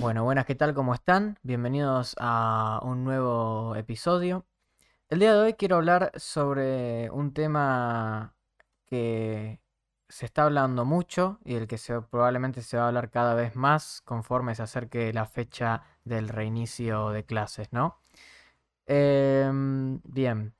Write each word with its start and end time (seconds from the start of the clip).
Bueno, 0.00 0.24
buenas, 0.24 0.46
¿qué 0.46 0.54
tal? 0.54 0.72
¿Cómo 0.72 0.94
están? 0.94 1.38
Bienvenidos 1.42 2.16
a 2.18 2.80
un 2.84 3.04
nuevo 3.04 3.76
episodio. 3.76 4.46
El 5.10 5.18
día 5.18 5.34
de 5.34 5.40
hoy 5.40 5.52
quiero 5.52 5.76
hablar 5.76 6.10
sobre 6.16 7.10
un 7.10 7.34
tema 7.34 8.34
que 8.86 9.60
se 10.08 10.24
está 10.24 10.44
hablando 10.44 10.86
mucho 10.86 11.38
y 11.44 11.52
del 11.52 11.66
que 11.68 11.76
probablemente 12.10 12.62
se 12.62 12.78
va 12.78 12.84
a 12.84 12.88
hablar 12.88 13.10
cada 13.10 13.34
vez 13.34 13.56
más 13.56 14.00
conforme 14.00 14.54
se 14.54 14.62
acerque 14.62 15.12
la 15.12 15.26
fecha 15.26 15.82
del 16.04 16.30
reinicio 16.30 17.10
de 17.10 17.26
clases, 17.26 17.70
¿no? 17.70 18.00
Em, 18.86 20.00
bien, 20.04 20.54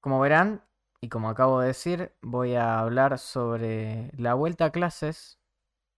como 0.00 0.18
verán 0.18 0.64
y 1.00 1.08
como 1.08 1.30
acabo 1.30 1.60
de 1.60 1.68
decir, 1.68 2.12
voy 2.22 2.56
a 2.56 2.80
hablar 2.80 3.20
sobre 3.20 4.10
la 4.16 4.34
vuelta 4.34 4.64
a 4.66 4.72
clases 4.72 5.41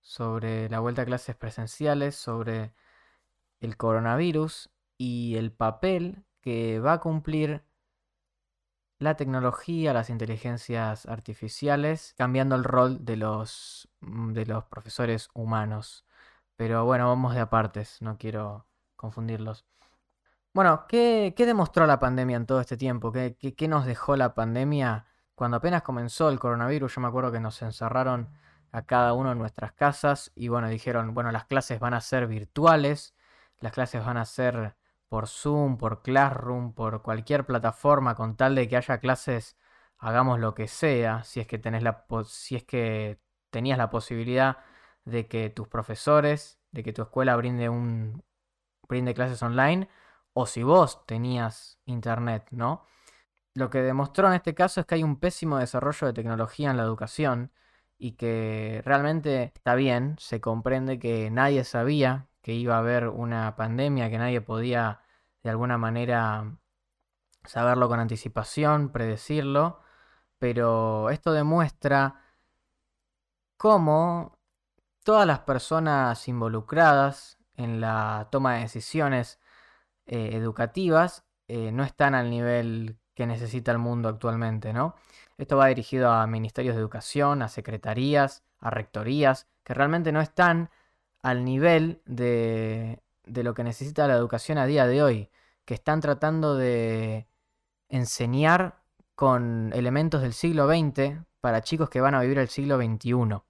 sobre 0.05 0.69
la 0.69 0.81
vuelta 0.81 1.03
a 1.03 1.07
clases 1.07 1.35
presenciales, 1.35 2.15
sobre 2.15 2.75
el 3.61 3.77
coronavirus 3.77 4.71
y 4.99 5.37
el 5.37 5.51
papel 5.51 6.25
que 6.43 6.79
va 6.79 6.95
a 6.95 7.01
cumplir 7.01 7.65
la 8.99 9.17
tecnología, 9.17 9.95
las 9.95 10.11
inteligencias 10.11 11.07
artificiales, 11.07 12.15
cambiando 12.19 12.55
el 12.55 12.65
rol 12.65 13.05
de 13.05 13.17
los, 13.17 13.89
mm, 14.01 14.33
de 14.33 14.47
los 14.47 14.65
profesores 14.67 15.31
humanos. 15.35 16.05
Pero 16.57 16.85
bueno, 16.85 17.09
vamos 17.09 17.35
de 17.35 17.41
apartes, 17.41 18.01
no 18.03 18.19
quiero 18.19 18.67
confundirlos. 18.97 19.65
Bueno, 20.53 20.87
¿qué, 20.87 21.35
demostró 21.37 21.87
la 21.87 21.99
pandemia 21.99 22.37
en 22.37 22.47
todo 22.47 22.61
este 22.61 22.77
tiempo? 22.77 23.11
¿Qué, 23.11 23.37
qué 23.37 23.69
nos 23.69 23.87
dejó 23.87 24.17
la 24.17 24.35
pandemia? 24.35 25.07
Cuando 25.35 25.57
apenas 25.57 25.83
comenzó 25.83 26.29
el 26.29 26.39
coronavirus, 26.39 26.95
yo 26.95 27.01
me 27.01 27.09
acuerdo 27.09 27.33
que 27.33 27.41
nos 27.41 27.61
encerraron 27.63 28.29
a 28.75 28.83
cada 28.83 29.13
uno 29.15 29.31
en 29.31 29.39
nuestras 29.39 29.73
casas 29.73 30.33
y 30.35 30.49
bueno, 30.49 30.69
dijeron, 30.69 31.15
bueno, 31.15 31.31
las 31.31 31.47
clases 31.47 31.79
van 31.79 31.95
a 31.95 32.01
ser 32.01 32.27
virtuales, 32.27 33.15
las 33.61 33.73
clases 33.73 34.05
van 34.05 34.17
a 34.17 34.25
ser 34.25 34.75
por 35.09 35.29
Zoom, 35.29 35.79
por 35.79 36.03
Classroom, 36.03 36.73
por 36.75 37.01
cualquier 37.03 37.47
plataforma 37.47 38.17
con 38.17 38.37
tal 38.37 38.57
de 38.57 38.69
que 38.69 38.77
haya 38.77 38.99
clases, 38.99 39.57
hagamos 39.99 40.41
lo 40.41 40.55
que 40.57 40.67
sea, 40.67 41.23
si 41.23 41.39
es 41.39 41.47
que 41.47 41.59
tenés 41.59 41.85
la 41.85 42.05
si 42.27 42.57
es 42.57 42.65
que 42.65 43.21
tenías 43.51 43.79
la 43.79 43.91
posibilidad 43.91 44.59
de 45.05 45.29
que 45.29 45.51
tus 45.51 45.69
profesores, 45.69 46.59
de 46.73 46.83
que 46.83 46.93
tu 46.93 47.03
escuela 47.03 47.37
brinde 47.37 47.69
un 47.69 48.25
brinde 48.89 49.15
clases 49.15 49.41
online 49.43 49.89
o 50.33 50.47
si 50.47 50.65
vos 50.65 51.07
tenías 51.07 51.79
internet, 51.87 52.49
¿no? 52.51 52.85
Lo 53.55 53.71
que 53.71 53.83
demostró 53.83 54.29
en 54.29 54.35
este 54.35 54.55
caso 54.55 54.81
es 54.81 54.87
que 54.87 54.97
hay 54.97 55.05
un 55.05 55.21
pésimo 55.21 55.59
desarrollo 55.59 56.09
de 56.09 56.13
tecnología 56.13 56.71
en 56.71 56.77
la 56.77 56.83
educación 56.83 57.53
y 57.99 58.13
que 58.13 58.83
realmente 58.85 59.53
está 59.55 59.75
bien, 59.75 60.17
se 60.19 60.41
comprende 60.41 60.99
que 60.99 61.31
nadie 61.31 61.65
sabía 61.65 62.29
que 62.43 62.53
iba 62.53 62.77
a 62.77 62.79
haber 62.79 63.09
una 63.09 63.57
pandemia, 63.57 64.11
que 64.11 64.19
nadie 64.19 64.41
podía 64.41 65.01
de 65.43 65.51
alguna 65.51 65.79
manera 65.79 66.59
saberlo 67.45 67.89
con 67.89 68.01
anticipación, 68.01 68.91
predecirlo, 68.91 69.81
pero 70.39 71.11
esto 71.11 71.33
demuestra 71.33 72.21
cómo 73.57 74.39
todas 75.05 75.27
las 75.27 75.41
personas 75.41 76.29
involucradas 76.29 77.39
en 77.57 77.81
la 77.81 78.29
toma 78.31 78.55
de 78.55 78.61
decisiones 78.61 79.41
eh, 80.07 80.31
educativas 80.33 81.25
eh, 81.49 81.73
no 81.73 81.85
están 81.85 82.15
al 82.15 82.31
nivel 82.31 82.99
que 83.15 83.27
necesita 83.27 83.73
el 83.73 83.79
mundo 83.79 84.09
actualmente, 84.09 84.73
¿no? 84.73 84.95
Esto 85.39 85.57
va 85.57 85.67
dirigido 85.67 86.11
a 86.11 86.27
ministerios 86.27 86.75
de 86.75 86.81
educación, 86.81 87.43
a 87.43 87.49
secretarías, 87.49 88.43
a 88.61 88.71
rectorías, 88.71 89.47
que 89.63 89.75
realmente 89.75 90.13
no 90.13 90.21
están 90.21 90.71
al 91.23 91.45
nivel 91.45 92.01
de, 92.07 93.01
de 93.25 93.43
lo 93.43 93.55
que 93.55 93.65
necesita 93.65 94.07
la 94.07 94.15
educación 94.15 94.59
a 94.59 94.67
día 94.67 94.87
de 94.87 95.03
hoy, 95.03 95.31
que 95.65 95.75
están 95.75 96.01
tratando 96.01 96.57
de 96.57 97.27
enseñar 97.89 98.81
con 99.15 99.73
elementos 99.75 100.23
del 100.23 100.33
siglo 100.33 100.69
XX 100.69 101.21
para 101.41 101.63
chicos 101.63 101.89
que 101.89 102.01
van 102.01 102.15
a 102.15 102.21
vivir 102.21 102.39
el 102.39 102.49
siglo 102.49 102.77
XXI. 102.77 103.43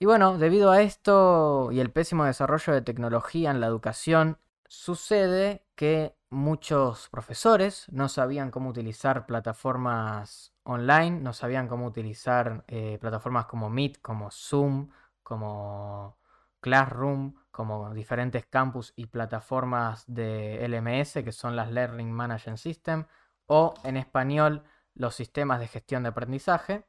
Y 0.00 0.04
bueno, 0.06 0.38
debido 0.38 0.70
a 0.70 0.82
esto 0.82 1.70
y 1.72 1.80
el 1.80 1.90
pésimo 1.90 2.24
desarrollo 2.24 2.72
de 2.72 2.82
tecnología 2.82 3.50
en 3.50 3.60
la 3.60 3.66
educación, 3.66 4.38
sucede 4.68 5.64
que 5.74 6.14
muchos 6.30 7.08
profesores 7.08 7.86
no 7.90 8.08
sabían 8.08 8.50
cómo 8.50 8.70
utilizar 8.70 9.26
plataformas 9.26 10.52
online, 10.62 11.20
no 11.20 11.32
sabían 11.32 11.68
cómo 11.68 11.86
utilizar 11.86 12.64
eh, 12.68 12.98
plataformas 13.00 13.46
como 13.46 13.70
Meet, 13.70 14.00
como 14.02 14.30
Zoom, 14.30 14.90
como 15.22 16.18
Classroom, 16.60 17.34
como 17.50 17.92
diferentes 17.94 18.46
campus 18.46 18.92
y 18.96 19.06
plataformas 19.06 20.04
de 20.06 20.64
LMS, 20.68 21.24
que 21.24 21.32
son 21.32 21.56
las 21.56 21.70
Learning 21.70 22.12
Management 22.12 22.58
System, 22.58 23.06
o 23.46 23.74
en 23.84 23.96
español 23.96 24.64
los 24.94 25.14
sistemas 25.14 25.60
de 25.60 25.68
gestión 25.68 26.02
de 26.02 26.10
aprendizaje, 26.10 26.86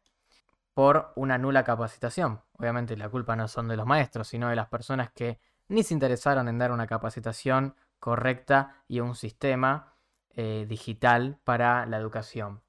por 0.74 1.12
una 1.16 1.38
nula 1.38 1.64
capacitación. 1.64 2.42
Obviamente 2.54 2.96
la 2.96 3.10
culpa 3.10 3.36
no 3.36 3.48
son 3.48 3.68
de 3.68 3.76
los 3.76 3.86
maestros, 3.86 4.28
sino 4.28 4.50
de 4.50 4.56
las 4.56 4.68
personas 4.68 5.12
que 5.12 5.40
ni 5.68 5.84
se 5.84 5.94
interesaron 5.94 6.48
en 6.48 6.58
dar 6.58 6.72
una 6.72 6.88
capacitación 6.88 7.76
correcta 8.00 8.84
y 8.88 9.00
un 9.02 9.16
sistema 9.16 9.94
eh, 10.32 10.66
digital 10.68 11.40
para 11.44 11.86
la 11.86 11.98
educación. 11.98 12.62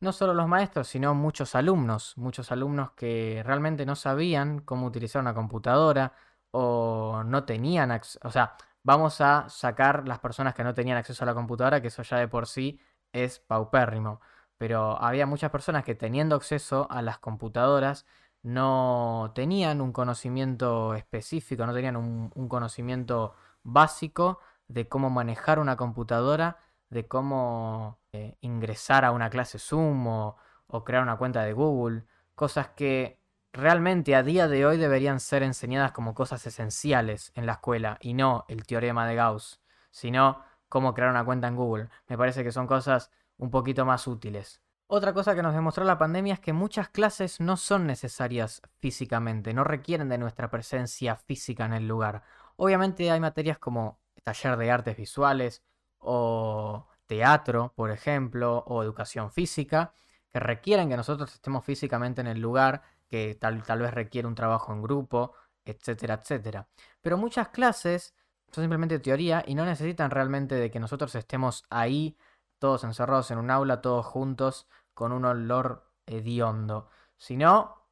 No 0.00 0.12
solo 0.12 0.34
los 0.34 0.48
maestros, 0.48 0.88
sino 0.88 1.14
muchos 1.14 1.54
alumnos, 1.54 2.18
muchos 2.18 2.50
alumnos 2.50 2.90
que 2.92 3.42
realmente 3.46 3.86
no 3.86 3.94
sabían 3.94 4.60
cómo 4.60 4.86
utilizar 4.86 5.22
una 5.22 5.34
computadora 5.34 6.12
o 6.50 7.22
no 7.24 7.44
tenían 7.44 7.92
acceso, 7.92 8.18
o 8.24 8.30
sea, 8.30 8.56
vamos 8.82 9.20
a 9.20 9.48
sacar 9.48 10.08
las 10.08 10.18
personas 10.18 10.54
que 10.54 10.64
no 10.64 10.74
tenían 10.74 10.98
acceso 10.98 11.22
a 11.24 11.26
la 11.26 11.34
computadora, 11.34 11.80
que 11.80 11.88
eso 11.88 12.02
ya 12.02 12.18
de 12.18 12.28
por 12.28 12.46
sí 12.48 12.80
es 13.12 13.38
paupérrimo. 13.38 14.20
Pero 14.58 15.00
había 15.00 15.26
muchas 15.26 15.50
personas 15.52 15.84
que 15.84 15.94
teniendo 15.94 16.36
acceso 16.36 16.88
a 16.90 17.02
las 17.02 17.18
computadoras 17.18 18.06
no 18.42 19.32
tenían 19.34 19.80
un 19.80 19.92
conocimiento 19.92 20.94
específico, 20.94 21.64
no 21.66 21.74
tenían 21.74 21.96
un 21.96 22.48
conocimiento 22.48 23.34
básico 23.62 24.40
de 24.68 24.88
cómo 24.88 25.10
manejar 25.10 25.58
una 25.58 25.76
computadora, 25.76 26.58
de 26.90 27.06
cómo 27.06 27.98
eh, 28.12 28.36
ingresar 28.40 29.04
a 29.04 29.10
una 29.12 29.30
clase 29.30 29.58
Zoom 29.58 30.06
o, 30.06 30.36
crear 30.84 31.02
una 31.02 31.18
cuenta 31.18 31.42
de 31.42 31.52
Google, 31.52 32.04
cosas 32.34 32.68
que 32.68 33.20
realmente 33.52 34.14
a 34.16 34.22
día 34.22 34.48
de 34.48 34.64
hoy 34.64 34.78
deberían 34.78 35.20
ser 35.20 35.42
enseñadas 35.42 35.92
como 35.92 36.14
cosas 36.14 36.46
esenciales 36.46 37.30
en 37.34 37.44
la 37.44 37.52
escuela 37.52 37.98
y 38.00 38.14
no 38.14 38.46
el 38.48 38.64
teorema 38.64 39.06
de 39.06 39.14
Gauss, 39.16 39.60
sino 39.90 40.42
cómo 40.70 40.94
crear 40.94 41.10
una 41.10 41.24
cuenta 41.24 41.48
en 41.48 41.56
Google. 41.56 41.90
Me 42.08 42.16
parece 42.16 42.42
que 42.42 42.52
son 42.52 42.66
cosas 42.66 43.10
un 43.36 43.50
poquito 43.50 43.84
más 43.84 44.06
útiles. 44.06 44.61
Otra 44.94 45.14
cosa 45.14 45.34
que 45.34 45.40
nos 45.40 45.54
demostró 45.54 45.84
la 45.84 45.96
pandemia 45.96 46.34
es 46.34 46.40
que 46.40 46.52
muchas 46.52 46.90
clases 46.90 47.40
no 47.40 47.56
son 47.56 47.86
necesarias 47.86 48.60
físicamente, 48.78 49.54
no 49.54 49.64
requieren 49.64 50.10
de 50.10 50.18
nuestra 50.18 50.50
presencia 50.50 51.16
física 51.16 51.64
en 51.64 51.72
el 51.72 51.88
lugar. 51.88 52.24
Obviamente 52.56 53.10
hay 53.10 53.18
materias 53.18 53.58
como 53.58 53.98
taller 54.22 54.58
de 54.58 54.70
artes 54.70 54.94
visuales 54.98 55.62
o 55.96 56.88
teatro, 57.06 57.72
por 57.74 57.90
ejemplo, 57.90 58.64
o 58.66 58.82
educación 58.82 59.32
física, 59.32 59.94
que 60.30 60.40
requieren 60.40 60.90
que 60.90 60.98
nosotros 60.98 61.32
estemos 61.32 61.64
físicamente 61.64 62.20
en 62.20 62.26
el 62.26 62.42
lugar, 62.42 62.82
que 63.08 63.34
tal, 63.40 63.62
tal 63.62 63.78
vez 63.78 63.94
requiere 63.94 64.28
un 64.28 64.34
trabajo 64.34 64.74
en 64.74 64.82
grupo, 64.82 65.32
etcétera, 65.64 66.20
etcétera. 66.20 66.68
Pero 67.00 67.16
muchas 67.16 67.48
clases 67.48 68.14
son 68.50 68.64
simplemente 68.64 68.98
teoría 68.98 69.42
y 69.46 69.54
no 69.54 69.64
necesitan 69.64 70.10
realmente 70.10 70.54
de 70.54 70.70
que 70.70 70.80
nosotros 70.80 71.14
estemos 71.14 71.64
ahí, 71.70 72.18
todos 72.58 72.84
encerrados 72.84 73.30
en 73.30 73.38
un 73.38 73.50
aula, 73.50 73.80
todos 73.80 74.04
juntos, 74.04 74.68
con 74.94 75.12
un 75.12 75.24
olor 75.24 75.92
hediondo, 76.06 76.88
sino 77.16 77.88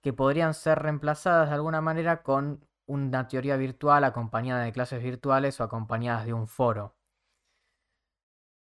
que 0.00 0.12
podrían 0.12 0.54
ser 0.54 0.80
reemplazadas 0.80 1.48
de 1.48 1.54
alguna 1.54 1.80
manera 1.80 2.22
con 2.22 2.66
una 2.86 3.28
teoría 3.28 3.56
virtual 3.56 4.04
acompañada 4.04 4.64
de 4.64 4.72
clases 4.72 5.02
virtuales 5.02 5.60
o 5.60 5.64
acompañadas 5.64 6.26
de 6.26 6.32
un 6.32 6.46
foro. 6.48 6.96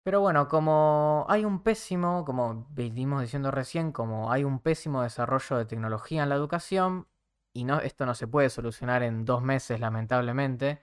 Pero 0.04 0.20
bueno, 0.20 0.46
como 0.46 1.26
hay 1.28 1.44
un 1.44 1.64
pésimo, 1.64 2.24
como 2.24 2.68
venimos 2.70 3.22
diciendo 3.22 3.50
recién, 3.50 3.90
como 3.90 4.30
hay 4.30 4.44
un 4.44 4.60
pésimo 4.60 5.02
desarrollo 5.02 5.56
de 5.56 5.66
tecnología 5.66 6.22
en 6.22 6.28
la 6.28 6.36
educación, 6.36 7.08
y 7.52 7.64
no, 7.64 7.80
esto 7.80 8.06
no 8.06 8.14
se 8.14 8.28
puede 8.28 8.48
solucionar 8.48 9.02
en 9.02 9.24
dos 9.24 9.42
meses, 9.42 9.80
lamentablemente, 9.80 10.80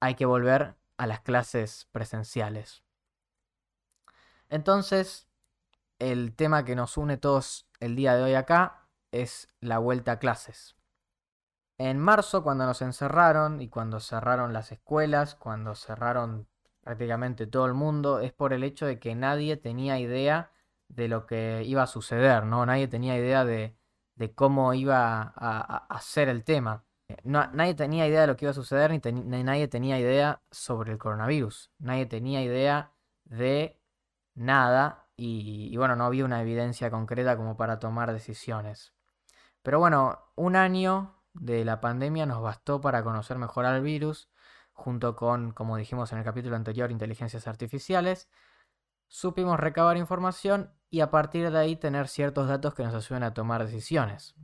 hay 0.00 0.14
que 0.14 0.26
volver 0.26 0.76
a 0.96 1.06
las 1.08 1.20
clases 1.22 1.88
presenciales. 1.90 2.84
Entonces, 4.48 5.28
el 5.98 6.34
tema 6.34 6.64
que 6.64 6.76
nos 6.76 6.96
une 6.96 7.16
todos 7.16 7.68
el 7.80 7.96
día 7.96 8.14
de 8.16 8.22
hoy 8.22 8.34
acá 8.34 8.88
es 9.12 9.48
la 9.60 9.78
vuelta 9.78 10.12
a 10.12 10.18
clases. 10.18 10.76
En 11.78 11.98
marzo, 11.98 12.42
cuando 12.42 12.66
nos 12.66 12.82
encerraron 12.82 13.60
y 13.60 13.68
cuando 13.68 14.00
cerraron 14.00 14.52
las 14.52 14.72
escuelas, 14.72 15.36
cuando 15.36 15.74
cerraron 15.74 16.48
prácticamente 16.82 17.46
todo 17.46 17.66
el 17.66 17.74
mundo, 17.74 18.20
es 18.20 18.32
por 18.32 18.52
el 18.52 18.64
hecho 18.64 18.86
de 18.86 18.98
que 18.98 19.14
nadie 19.14 19.56
tenía 19.56 19.98
idea 20.00 20.50
de 20.88 21.06
lo 21.06 21.26
que 21.26 21.62
iba 21.64 21.82
a 21.82 21.86
suceder, 21.86 22.44
¿no? 22.44 22.66
Nadie 22.66 22.88
tenía 22.88 23.16
idea 23.16 23.44
de, 23.44 23.76
cómo 24.34 24.74
iba 24.74 25.32
a, 25.36 25.76
a, 25.76 26.00
ser 26.00 26.28
el 26.28 26.44
tema. 26.44 26.84
nadie 27.22 27.74
tenía 27.74 28.08
idea 28.08 28.22
de 28.22 28.26
lo 28.26 28.36
que 28.36 28.46
iba 28.46 28.50
a 28.50 28.54
suceder, 28.54 28.90
ni, 28.90 29.22
nadie 29.44 29.68
tenía 29.68 30.00
idea 30.00 30.42
sobre 30.50 30.92
el 30.92 30.98
coronavirus. 30.98 31.70
Nadie 31.78 32.06
tenía 32.06 32.42
idea 32.42 32.92
de 33.24 33.77
nada 34.38 35.08
y, 35.16 35.76
bueno, 35.76 35.96
no 35.96 36.04
había 36.04 36.24
una 36.24 36.40
evidencia 36.40 36.90
concreta 36.90 37.36
como 37.36 37.56
para 37.56 37.80
tomar 37.80 38.12
decisiones. 38.12 38.94
Pero 39.62 39.80
bueno, 39.80 40.20
un 40.36 40.54
año 40.54 41.16
de 41.34 41.64
la 41.64 41.80
pandemia 41.80 42.24
nos 42.24 42.40
bastó 42.40 42.80
para 42.80 43.02
conocer 43.02 43.36
mejor 43.36 43.66
al 43.66 43.82
virus, 43.82 44.30
junto 44.72 45.16
con, 45.16 45.52
como 45.52 45.76
dijimos 45.76 46.12
en 46.12 46.18
el 46.18 46.24
capítulo 46.24 46.54
anterior, 46.54 46.92
inteligencias 46.92 47.48
artificiales. 47.48 48.28
Supimos 49.08 49.58
recabar 49.58 49.96
información 49.96 50.72
y 50.88 51.00
a 51.00 51.10
partir 51.10 51.50
de 51.50 51.58
ahí 51.58 51.74
tener 51.74 52.06
ciertos 52.06 52.46
datos 52.46 52.74
que 52.74 52.84
nos 52.84 52.94
ayuden 52.94 53.24
a 53.24 53.34
tomar 53.34 53.64
decisiones. 53.64 54.36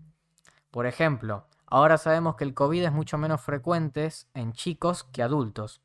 Por 0.72 0.86
ejemplo, 0.86 1.46
ahora 1.66 1.98
sabemos 1.98 2.34
que 2.34 2.42
el 2.42 2.54
COVID 2.54 2.82
es 2.82 2.92
mucho 2.92 3.16
menos 3.16 3.40
frecuente 3.40 4.08
en 4.34 4.52
chicos 4.52 5.04
que 5.04 5.22
adultos. 5.22 5.82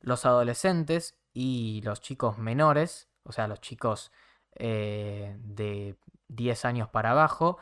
Los 0.00 0.26
adolescentes 0.26 1.16
y 1.32 1.80
los 1.84 2.00
chicos 2.00 2.38
menores, 2.38 3.11
o 3.24 3.32
sea, 3.32 3.48
los 3.48 3.60
chicos 3.60 4.12
eh, 4.56 5.36
de 5.40 5.96
10 6.28 6.64
años 6.64 6.88
para 6.88 7.12
abajo, 7.12 7.58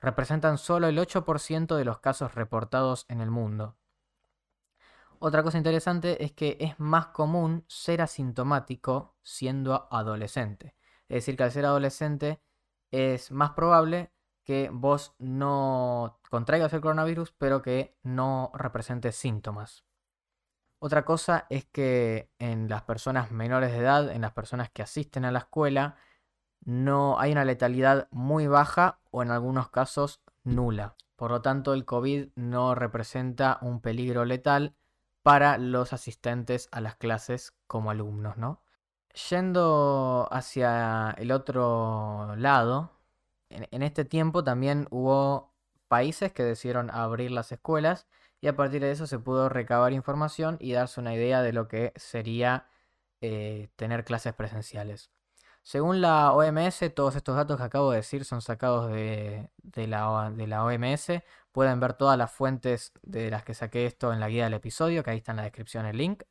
representan 0.00 0.58
solo 0.58 0.88
el 0.88 0.98
8% 0.98 1.76
de 1.76 1.84
los 1.84 1.98
casos 1.98 2.34
reportados 2.34 3.06
en 3.08 3.20
el 3.20 3.30
mundo. 3.30 3.76
Otra 5.18 5.42
cosa 5.42 5.56
interesante 5.56 6.22
es 6.22 6.32
que 6.32 6.58
es 6.60 6.78
más 6.78 7.06
común 7.06 7.64
ser 7.68 8.02
asintomático 8.02 9.16
siendo 9.22 9.88
adolescente. 9.90 10.74
Es 11.08 11.16
decir, 11.16 11.36
que 11.36 11.44
al 11.44 11.52
ser 11.52 11.64
adolescente 11.64 12.40
es 12.90 13.30
más 13.30 13.52
probable 13.52 14.12
que 14.44 14.68
vos 14.70 15.14
no 15.18 16.20
contraigas 16.28 16.72
el 16.74 16.82
coronavirus, 16.82 17.32
pero 17.32 17.62
que 17.62 17.96
no 18.02 18.50
representes 18.54 19.16
síntomas. 19.16 19.84
Otra 20.84 21.06
cosa 21.06 21.46
es 21.48 21.64
que 21.64 22.28
en 22.38 22.68
las 22.68 22.82
personas 22.82 23.30
menores 23.30 23.72
de 23.72 23.78
edad, 23.78 24.10
en 24.10 24.20
las 24.20 24.32
personas 24.32 24.68
que 24.68 24.82
asisten 24.82 25.24
a 25.24 25.32
la 25.32 25.38
escuela, 25.38 25.96
no 26.62 27.18
hay 27.18 27.32
una 27.32 27.46
letalidad 27.46 28.06
muy 28.10 28.48
baja 28.48 29.00
o 29.10 29.22
en 29.22 29.30
algunos 29.30 29.70
casos 29.70 30.20
nula. 30.42 30.94
Por 31.16 31.30
lo 31.30 31.40
tanto, 31.40 31.72
el 31.72 31.86
COVID 31.86 32.32
no 32.34 32.74
representa 32.74 33.56
un 33.62 33.80
peligro 33.80 34.26
letal 34.26 34.74
para 35.22 35.56
los 35.56 35.94
asistentes 35.94 36.68
a 36.70 36.82
las 36.82 36.96
clases 36.96 37.54
como 37.66 37.90
alumnos, 37.90 38.36
¿no? 38.36 38.60
Yendo 39.30 40.28
hacia 40.30 41.12
el 41.16 41.32
otro 41.32 42.36
lado, 42.36 42.92
en, 43.48 43.82
este 43.82 44.04
tiempo 44.04 44.44
también 44.44 44.86
hubo 44.90 45.54
países 45.88 46.30
que 46.34 46.42
decidieron 46.42 46.90
abrir 46.90 47.30
las 47.30 47.52
escuelas 47.52 48.06
y 48.44 48.46
a 48.46 48.56
partir 48.56 48.82
de 48.82 48.90
eso 48.90 49.06
se 49.06 49.18
pudo 49.18 49.48
recabar 49.48 49.94
información 49.94 50.58
y 50.60 50.74
darse 50.74 51.00
una 51.00 51.14
idea 51.14 51.40
de 51.40 51.54
lo 51.54 51.66
que 51.66 51.94
sería 51.96 52.68
eh, 53.22 53.70
tener 53.74 54.04
clases 54.04 54.34
presenciales. 54.34 55.10
Según 55.62 56.02
la 56.02 56.30
OMS, 56.32 56.92
todos 56.94 57.16
estos 57.16 57.36
datos 57.36 57.56
que 57.56 57.62
acabo 57.62 57.90
de 57.90 57.96
decir 57.96 58.26
son 58.26 58.42
sacados 58.42 58.92
de, 58.92 59.48
la, 59.88 60.30
de, 60.30 60.46
la, 60.46 60.62
OMS. 60.62 61.22
Pueden 61.52 61.80
ver 61.80 61.94
todas 61.94 62.18
las 62.18 62.32
fuentes 62.32 62.92
de 63.02 63.30
las 63.30 63.44
que 63.44 63.54
saqué 63.54 63.86
esto 63.86 64.12
en 64.12 64.20
la 64.20 64.28
guía 64.28 64.44
del 64.44 64.52
episodio, 64.52 65.02
que 65.02 65.12
ahí 65.12 65.18
está 65.18 65.32
en 65.32 65.38
la 65.38 65.44
descripción 65.44 65.86
el 65.86 65.96
link. 65.96 66.24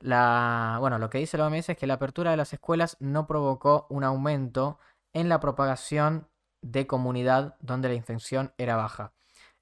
La, 0.00 0.78
bueno, 0.80 0.98
lo 0.98 1.10
que 1.10 1.18
dice 1.18 1.38
la 1.38 1.46
OMS 1.46 1.68
es 1.68 1.76
que 1.76 1.86
la 1.86 1.94
apertura 1.94 2.32
de 2.32 2.38
las 2.38 2.52
escuelas 2.54 2.96
no 2.98 3.28
provocó 3.28 3.86
un 3.88 4.02
aumento 4.02 4.80
en 5.12 5.28
la 5.28 5.38
propagación 5.38 6.28
de 6.60 6.88
comunidad 6.88 7.56
donde 7.60 7.86
la 7.86 7.94
infección 7.94 8.52
era 8.58 8.74
baja. 8.74 9.12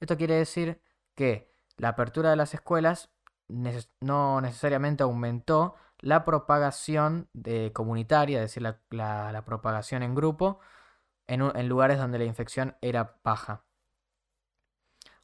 Esto 0.00 0.16
quiere 0.16 0.36
decir 0.36 0.80
que 1.14 1.53
la 1.76 1.90
apertura 1.90 2.30
de 2.30 2.36
las 2.36 2.54
escuelas 2.54 3.10
no 3.48 4.40
necesariamente 4.40 5.02
aumentó 5.02 5.74
la 5.98 6.24
propagación 6.24 7.28
de 7.32 7.72
comunitaria, 7.72 8.38
es 8.38 8.54
decir, 8.54 8.62
la, 8.90 9.42
propagación 9.46 10.02
en 10.02 10.14
grupo, 10.14 10.60
en, 11.26 11.68
lugares 11.68 11.98
donde 11.98 12.18
la 12.18 12.24
infección 12.24 12.76
era 12.80 13.16
baja. 13.24 13.64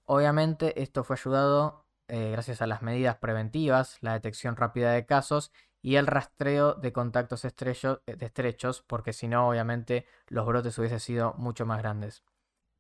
Obviamente 0.05 0.82
esto 0.82 1.05
fue 1.05 1.17
ayudado 1.17 1.87
eh, 2.08 2.31
gracias 2.32 2.62
a 2.62 2.67
las 2.67 2.82
medidas 2.82 3.17
preventivas, 3.17 3.99
la 4.00 4.14
detección 4.14 4.56
rápida 4.56 4.93
de 4.93 5.06
casos 5.06 5.53
y 5.82 5.96
el 5.96 6.06
rastreo 6.06 6.75
de 6.75 6.93
contactos 6.93 7.44
estrechos, 7.44 8.00
estrechos 8.06 8.82
porque 8.87 9.12
si 9.12 9.29
no, 9.29 9.49
obviamente, 9.49 10.06
los 10.29 10.46
brotes 10.46 10.79
hubiesen 10.79 11.00
sido 11.00 11.35
mucho 11.38 11.67
más 11.67 11.79
grandes. 11.79 12.25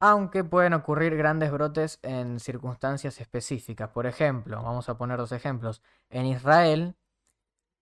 Aunque 0.00 0.44
pueden 0.44 0.72
ocurrir 0.72 1.14
grandes 1.16 1.52
brotes 1.52 1.98
en 2.02 2.40
circunstancias 2.40 3.20
específicas. 3.20 3.90
Por 3.90 4.06
ejemplo, 4.06 4.62
vamos 4.62 4.88
a 4.88 4.96
poner 4.96 5.18
dos 5.18 5.32
ejemplos. 5.32 5.82
En 6.08 6.24
Israel 6.24 6.96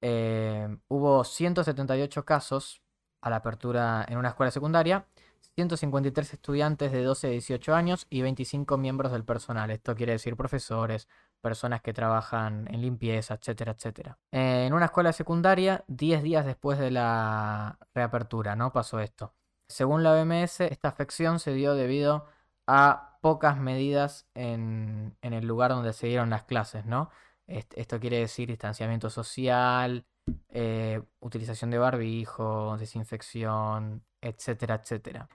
eh, 0.00 0.76
hubo 0.88 1.24
178 1.24 2.24
casos 2.24 2.82
a 3.20 3.30
la 3.30 3.36
apertura 3.36 4.04
en 4.08 4.18
una 4.18 4.30
escuela 4.30 4.50
secundaria, 4.50 5.06
153 5.54 6.34
estudiantes 6.34 6.92
de 6.92 7.02
12 7.02 7.26
a 7.28 7.30
18 7.30 7.74
años 7.74 8.06
y 8.10 8.22
25 8.22 8.76
miembros 8.78 9.12
del 9.12 9.24
personal. 9.24 9.70
Esto 9.70 9.94
quiere 9.94 10.12
decir 10.12 10.36
profesores, 10.36 11.08
personas 11.40 11.82
que 11.82 11.92
trabajan 11.92 12.66
en 12.72 12.80
limpieza, 12.80 13.34
etcétera, 13.34 13.72
etcétera. 13.72 14.18
en 14.32 14.72
una 14.72 14.86
escuela 14.86 15.12
secundaria, 15.12 15.84
10 15.88 16.22
días 16.22 16.46
después 16.46 16.78
de 16.78 16.90
la 16.90 17.78
reapertura, 17.94 18.56
¿no? 18.56 18.72
Pasó 18.72 19.00
esto. 19.00 19.34
Según 19.68 20.02
la 20.02 20.12
OMS, 20.14 20.60
esta 20.60 20.88
afección 20.88 21.38
se 21.40 21.52
dio 21.52 21.74
debido 21.74 22.26
a 22.66 23.18
pocas 23.20 23.58
medidas 23.58 24.26
en, 24.34 25.16
el 25.22 25.46
lugar 25.46 25.70
donde 25.70 25.92
se 25.92 26.06
dieron 26.06 26.30
las 26.30 26.44
clases, 26.44 26.86
¿no? 26.86 27.10
Esto 27.46 27.98
quiere 28.00 28.18
decir 28.18 28.48
distanciamiento 28.48 29.10
social, 29.10 30.06
eh, 30.50 31.02
utilización 31.20 31.70
de 31.70 31.78
barbijo, 31.78 32.76
desinfección, 32.78 34.04
etcétera, 34.20 34.76
etcétera. 34.76 35.28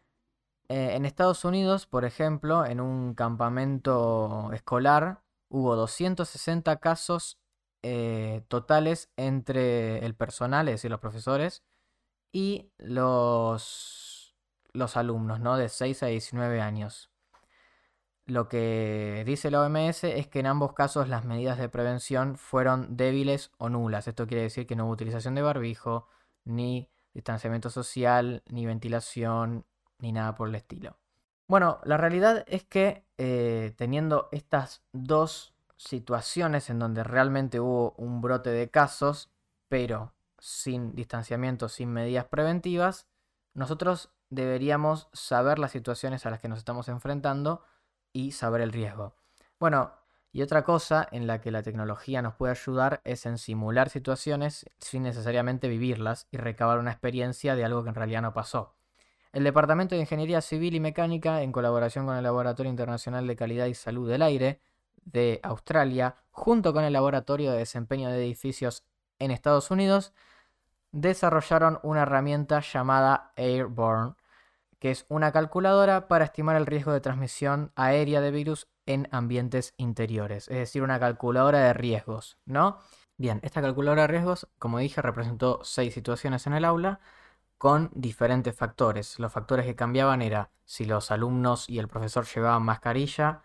Eh, 0.70 0.96
en 0.96 1.06
Estados 1.06 1.46
Unidos, 1.46 1.88
por 1.88 2.06
ejemplo, 2.06 2.66
en 2.66 2.80
un 2.80 3.16
campamento 3.16 4.52
escolar, 4.54 5.22
hubo 5.50 5.76
260 5.76 6.78
casos 6.78 7.40
eh, 7.84 8.44
totales 8.48 9.12
entre 9.18 10.06
el 10.06 10.16
personal, 10.16 10.68
es 10.68 10.76
decir, 10.76 10.92
los 10.92 11.00
profesores, 11.00 11.64
y 12.32 12.72
los, 12.78 14.13
los 14.74 14.98
alumnos, 14.98 15.40
¿no? 15.40 15.58
De 15.58 15.70
6 15.70 16.04
a 16.04 16.08
19 16.08 16.62
años. 16.62 17.10
Lo 18.26 18.48
que 18.48 19.24
dice 19.26 19.52
la 19.52 19.62
OMS 19.62 20.06
es 20.06 20.28
que 20.28 20.40
en 20.40 20.48
ambos 20.48 20.74
casos 20.74 21.10
las 21.10 21.26
medidas 21.26 21.58
de 21.58 21.68
prevención 21.68 22.38
fueron 22.38 22.96
débiles 22.96 23.52
o 23.58 23.70
nulas. 23.70 24.08
Esto 24.08 24.28
quiere 24.28 24.44
decir 24.44 24.66
que 24.66 24.76
no 24.76 24.86
hubo 24.86 24.94
utilización 24.94 25.36
de 25.36 25.42
barbijo, 25.42 26.08
ni 26.46 26.90
distanciamiento 27.14 27.70
social, 27.70 28.42
ni 28.48 28.66
ventilación, 28.66 29.66
ni 30.00 30.14
nada 30.14 30.36
por 30.36 30.48
el 30.48 30.56
estilo. 30.56 30.98
Bueno, 31.48 31.80
la 31.84 31.98
realidad 31.98 32.46
es 32.48 32.64
que 32.64 33.06
eh, 33.18 33.74
teniendo 33.78 34.30
estas 34.32 34.84
dos 34.94 35.54
situaciones 35.76 36.70
en 36.70 36.80
donde 36.80 37.04
realmente 37.04 37.60
hubo 37.60 37.94
un 37.98 38.22
brote 38.22 38.52
de 38.52 38.70
casos, 38.70 39.32
pero 39.68 40.14
sin 40.40 40.96
distanciamiento, 40.96 41.68
sin 41.68 41.90
medidas 41.90 42.26
preventivas, 42.26 43.08
nosotros 43.54 44.14
deberíamos 44.30 45.10
saber 45.14 45.60
las 45.60 45.72
situaciones 45.72 46.26
a 46.26 46.30
las 46.30 46.40
que 46.40 46.48
nos 46.48 46.60
estamos 46.60 46.88
enfrentando 46.88 47.64
y 48.12 48.32
saber 48.32 48.62
el 48.62 48.72
riesgo. 48.72 49.16
Bueno, 49.60 49.94
y 50.32 50.42
otra 50.42 50.64
cosa 50.64 51.08
en 51.12 51.28
la 51.28 51.42
que 51.42 51.52
la 51.52 51.62
tecnología 51.62 52.24
nos 52.24 52.34
puede 52.34 52.52
ayudar 52.52 53.02
es 53.04 53.26
en 53.28 53.38
simular 53.38 53.90
situaciones 53.90 54.66
sin 54.80 55.04
necesariamente 55.04 55.68
vivirlas 55.68 56.28
y 56.32 56.38
recabar 56.38 56.80
una 56.80 56.92
experiencia 56.92 57.56
de 57.56 57.64
algo 57.64 57.84
que 57.84 57.90
en 57.90 57.96
realidad 57.96 58.24
no 58.24 58.34
pasó. 58.34 58.76
El 59.32 59.44
Departamento 59.44 59.96
de 59.96 60.02
Ingeniería 60.02 60.42
Civil 60.42 60.76
y 60.76 60.80
Mecánica, 60.80 61.42
en 61.42 61.52
colaboración 61.52 62.06
con 62.06 62.18
el 62.18 62.24
Laboratorio 62.24 62.70
Internacional 62.70 63.28
de 63.28 63.36
Calidad 63.36 63.68
y 63.68 63.76
Salud 63.76 64.10
del 64.10 64.24
Aire 64.24 64.60
de 65.06 65.40
Australia, 65.44 66.18
junto 66.32 66.74
con 66.74 66.84
el 66.84 66.94
Laboratorio 66.94 67.52
de 67.52 67.60
Desempeño 67.60 68.10
de 68.10 68.18
Edificios 68.18 68.84
en 69.20 69.32
Estados 69.32 69.70
Unidos, 69.70 70.14
desarrollaron 70.94 71.80
una 71.84 72.04
herramienta 72.04 72.62
llamada 72.62 73.34
Airborne, 73.36 74.14
que 74.80 74.92
es 74.92 75.06
una 75.10 75.32
calculadora 75.32 76.08
para 76.08 76.26
estimar 76.26 76.56
el 76.56 76.66
riesgo 76.66 76.94
de 76.94 77.02
transmisión 77.02 77.72
aérea 77.76 78.22
de 78.22 78.32
virus 78.32 78.68
en 78.86 79.08
ambientes 79.12 79.74
interiores, 79.78 80.48
es 80.50 80.58
decir, 80.58 80.84
una 80.84 81.00
calculadora 81.00 81.60
de 81.60 81.74
riesgos, 81.74 82.38
¿no? 82.46 82.80
Bien, 83.18 83.40
esta 83.44 83.62
calculadora 83.62 84.04
de 84.04 84.08
riesgos, 84.08 84.48
como 84.60 84.80
dije, 84.80 85.02
representó 85.02 85.60
seis 85.64 85.94
situaciones 85.94 86.48
en 86.48 86.54
el 86.54 86.66
aula 86.66 87.00
con 87.58 87.90
diferentes 87.94 88.56
factores. 88.56 89.20
Los 89.20 89.32
factores 89.32 89.66
que 89.66 89.76
cambiaban 89.76 90.22
era 90.22 90.52
si 90.66 90.86
los 90.86 91.12
alumnos 91.12 91.70
y 91.70 91.80
el 91.80 91.88
profesor 91.88 92.26
llevaban 92.26 92.64
mascarilla, 92.64 93.42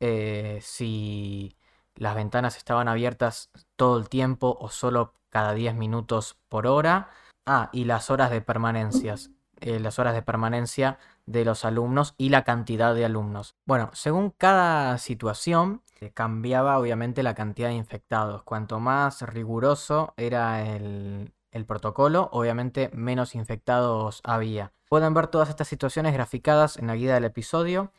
eh, 0.00 0.58
si 0.62 1.56
las 1.94 2.14
ventanas 2.14 2.56
estaban 2.56 2.88
abiertas 2.88 3.50
todo 3.76 3.98
el 3.98 4.08
tiempo 4.08 4.56
o 4.60 4.70
solo 4.70 5.14
cada 5.30 5.54
10 5.54 5.74
minutos 5.74 6.36
por 6.48 6.66
hora. 6.66 7.10
Ah, 7.46 7.70
y 7.72 7.84
las 7.84 8.10
horas 8.10 8.30
de 8.30 8.40
permanencias. 8.40 9.30
Eh, 9.60 9.80
las 9.80 9.98
horas 9.98 10.14
de 10.14 10.22
permanencia 10.22 10.98
de 11.26 11.44
los 11.44 11.64
alumnos 11.64 12.14
y 12.18 12.30
la 12.30 12.44
cantidad 12.44 12.94
de 12.94 13.04
alumnos. 13.04 13.56
Bueno, 13.66 13.90
según 13.92 14.30
cada 14.30 14.96
situación, 14.98 15.82
cambiaba 16.14 16.78
obviamente 16.78 17.22
la 17.22 17.34
cantidad 17.34 17.68
de 17.68 17.74
infectados. 17.74 18.42
Cuanto 18.42 18.80
más 18.80 19.22
riguroso 19.22 20.14
era 20.16 20.66
el, 20.66 21.32
el 21.52 21.66
protocolo, 21.66 22.28
obviamente 22.32 22.90
menos 22.94 23.34
infectados 23.34 24.20
había. 24.24 24.72
Pueden 24.88 25.14
ver 25.14 25.26
todas 25.26 25.48
estas 25.48 25.68
situaciones 25.68 26.12
graficadas 26.12 26.76
en 26.76 26.86
la 26.86 26.96
guía 26.96 27.14
del 27.14 27.24
episodio. 27.24 27.92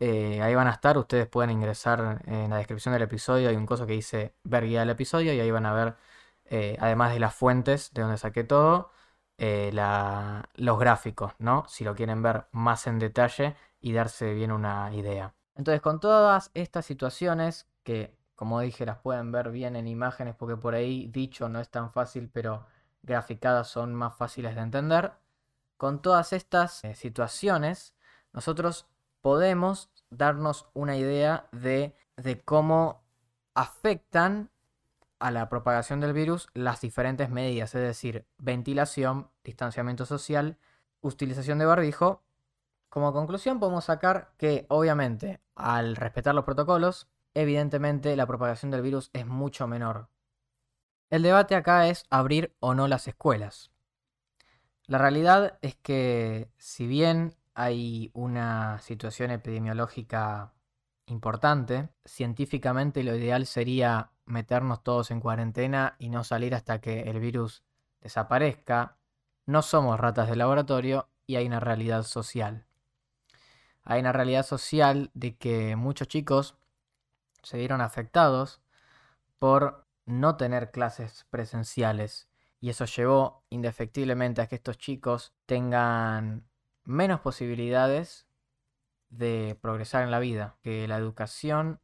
Eh, 0.00 0.40
ahí 0.42 0.54
van 0.54 0.66
a 0.66 0.72
estar, 0.72 0.98
ustedes 0.98 1.28
pueden 1.28 1.50
ingresar 1.50 2.22
en 2.26 2.50
la 2.50 2.56
descripción 2.56 2.92
del 2.92 3.02
episodio, 3.02 3.48
hay 3.48 3.56
un 3.56 3.66
coso 3.66 3.86
que 3.86 3.92
dice 3.92 4.34
ver 4.42 4.64
guía 4.64 4.80
del 4.80 4.90
episodio 4.90 5.32
y 5.32 5.38
ahí 5.38 5.50
van 5.52 5.66
a 5.66 5.72
ver, 5.72 5.94
eh, 6.54 6.76
además 6.80 7.14
de 7.14 7.18
las 7.18 7.34
fuentes 7.34 7.94
de 7.94 8.02
donde 8.02 8.18
saqué 8.18 8.44
todo, 8.44 8.90
eh, 9.38 9.72
los 10.56 10.78
gráficos, 10.78 11.32
¿no? 11.38 11.64
Si 11.66 11.82
lo 11.82 11.94
quieren 11.94 12.22
ver 12.22 12.44
más 12.52 12.86
en 12.86 12.98
detalle 12.98 13.56
y 13.80 13.94
darse 13.94 14.34
bien 14.34 14.52
una 14.52 14.94
idea. 14.94 15.34
Entonces, 15.54 15.80
con 15.80 15.98
todas 15.98 16.50
estas 16.52 16.84
situaciones 16.84 17.66
que, 17.82 18.14
como 18.34 18.60
dije, 18.60 18.84
las 18.84 18.98
pueden 18.98 19.32
ver 19.32 19.50
bien 19.50 19.76
en 19.76 19.88
imágenes 19.88 20.34
porque 20.34 20.58
por 20.58 20.74
ahí 20.74 21.06
dicho 21.06 21.48
no 21.48 21.58
es 21.58 21.70
tan 21.70 21.90
fácil, 21.90 22.28
pero 22.30 22.66
graficadas 23.00 23.68
son 23.68 23.94
más 23.94 24.14
fáciles 24.14 24.54
de 24.54 24.60
entender. 24.60 25.12
Con 25.78 26.02
todas 26.02 26.34
estas 26.34 26.82
situaciones, 26.94 27.94
nosotros 28.34 28.86
podemos 29.22 29.88
darnos 30.10 30.68
una 30.74 30.98
idea 30.98 31.48
de, 31.52 31.96
cómo 32.44 33.02
afectan 33.54 34.50
a 35.22 35.30
la 35.30 35.48
propagación 35.48 36.00
del 36.00 36.12
virus 36.12 36.48
las 36.52 36.80
diferentes 36.80 37.30
medidas, 37.30 37.74
es 37.74 37.82
decir, 37.82 38.26
ventilación, 38.38 39.30
distanciamiento 39.44 40.04
social, 40.04 40.58
utilización 41.00 41.58
de 41.58 41.64
barbijo. 41.64 42.24
Como 42.88 43.12
conclusión 43.12 43.60
podemos 43.60 43.84
sacar 43.84 44.32
que 44.36 44.66
obviamente 44.68 45.40
al 45.54 45.96
respetar 45.96 46.34
los 46.34 46.44
protocolos, 46.44 47.08
evidentemente 47.34 48.16
la 48.16 48.26
propagación 48.26 48.72
del 48.72 48.82
virus 48.82 49.10
es 49.12 49.24
mucho 49.24 49.66
menor. 49.68 50.08
El 51.08 51.22
debate 51.22 51.54
acá 51.54 51.86
es 51.86 52.04
abrir 52.10 52.56
o 52.58 52.74
no 52.74 52.88
las 52.88 53.06
escuelas. 53.06 53.70
La 54.86 54.98
realidad 54.98 55.58
es 55.62 55.76
que 55.76 56.50
si 56.58 56.86
bien 56.86 57.36
hay 57.54 58.10
una 58.14 58.80
situación 58.80 59.30
epidemiológica 59.30 60.52
importante. 61.06 61.90
Científicamente 62.04 63.02
lo 63.04 63.14
ideal 63.14 63.46
sería 63.46 64.10
meternos 64.32 64.82
todos 64.82 65.10
en 65.10 65.20
cuarentena 65.20 65.94
y 65.98 66.08
no 66.08 66.24
salir 66.24 66.54
hasta 66.54 66.80
que 66.80 67.02
el 67.02 67.20
virus 67.20 67.62
desaparezca. 68.00 68.96
No 69.46 69.62
somos 69.62 70.00
ratas 70.00 70.28
de 70.28 70.36
laboratorio 70.36 71.08
y 71.26 71.36
hay 71.36 71.46
una 71.46 71.60
realidad 71.60 72.02
social. 72.02 72.66
Hay 73.84 74.00
una 74.00 74.12
realidad 74.12 74.44
social 74.44 75.10
de 75.14 75.36
que 75.36 75.76
muchos 75.76 76.08
chicos 76.08 76.56
se 77.42 77.58
vieron 77.58 77.80
afectados 77.80 78.60
por 79.38 79.86
no 80.06 80.36
tener 80.36 80.70
clases 80.70 81.26
presenciales 81.30 82.28
y 82.60 82.70
eso 82.70 82.86
llevó 82.86 83.44
indefectiblemente 83.50 84.40
a 84.40 84.46
que 84.46 84.54
estos 84.54 84.78
chicos 84.78 85.34
tengan 85.46 86.48
menos 86.84 87.20
posibilidades 87.20 88.26
de 89.10 89.58
progresar 89.60 90.04
en 90.04 90.10
la 90.10 90.20
vida, 90.20 90.56
que 90.62 90.88
la 90.88 90.96
educación 90.96 91.80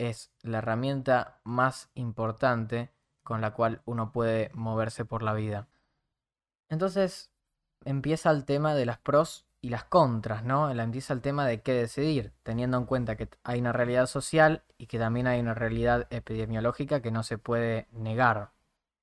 es 0.00 0.32
la 0.42 0.58
herramienta 0.58 1.40
más 1.44 1.90
importante 1.94 2.90
con 3.22 3.40
la 3.40 3.52
cual 3.52 3.82
uno 3.84 4.12
puede 4.12 4.50
moverse 4.54 5.04
por 5.04 5.22
la 5.22 5.34
vida. 5.34 5.68
Entonces 6.68 7.30
empieza 7.84 8.30
el 8.30 8.44
tema 8.44 8.74
de 8.74 8.86
las 8.86 8.98
pros 8.98 9.46
y 9.60 9.68
las 9.68 9.84
contras, 9.84 10.42
¿no? 10.42 10.70
Empieza 10.70 11.12
el 11.12 11.20
tema 11.20 11.46
de 11.46 11.60
qué 11.60 11.74
decidir, 11.74 12.32
teniendo 12.42 12.78
en 12.78 12.86
cuenta 12.86 13.16
que 13.16 13.28
hay 13.44 13.60
una 13.60 13.72
realidad 13.72 14.06
social 14.06 14.64
y 14.78 14.86
que 14.86 14.98
también 14.98 15.26
hay 15.26 15.38
una 15.38 15.54
realidad 15.54 16.06
epidemiológica 16.10 17.02
que 17.02 17.10
no 17.10 17.22
se 17.22 17.36
puede 17.36 17.86
negar. 17.92 18.52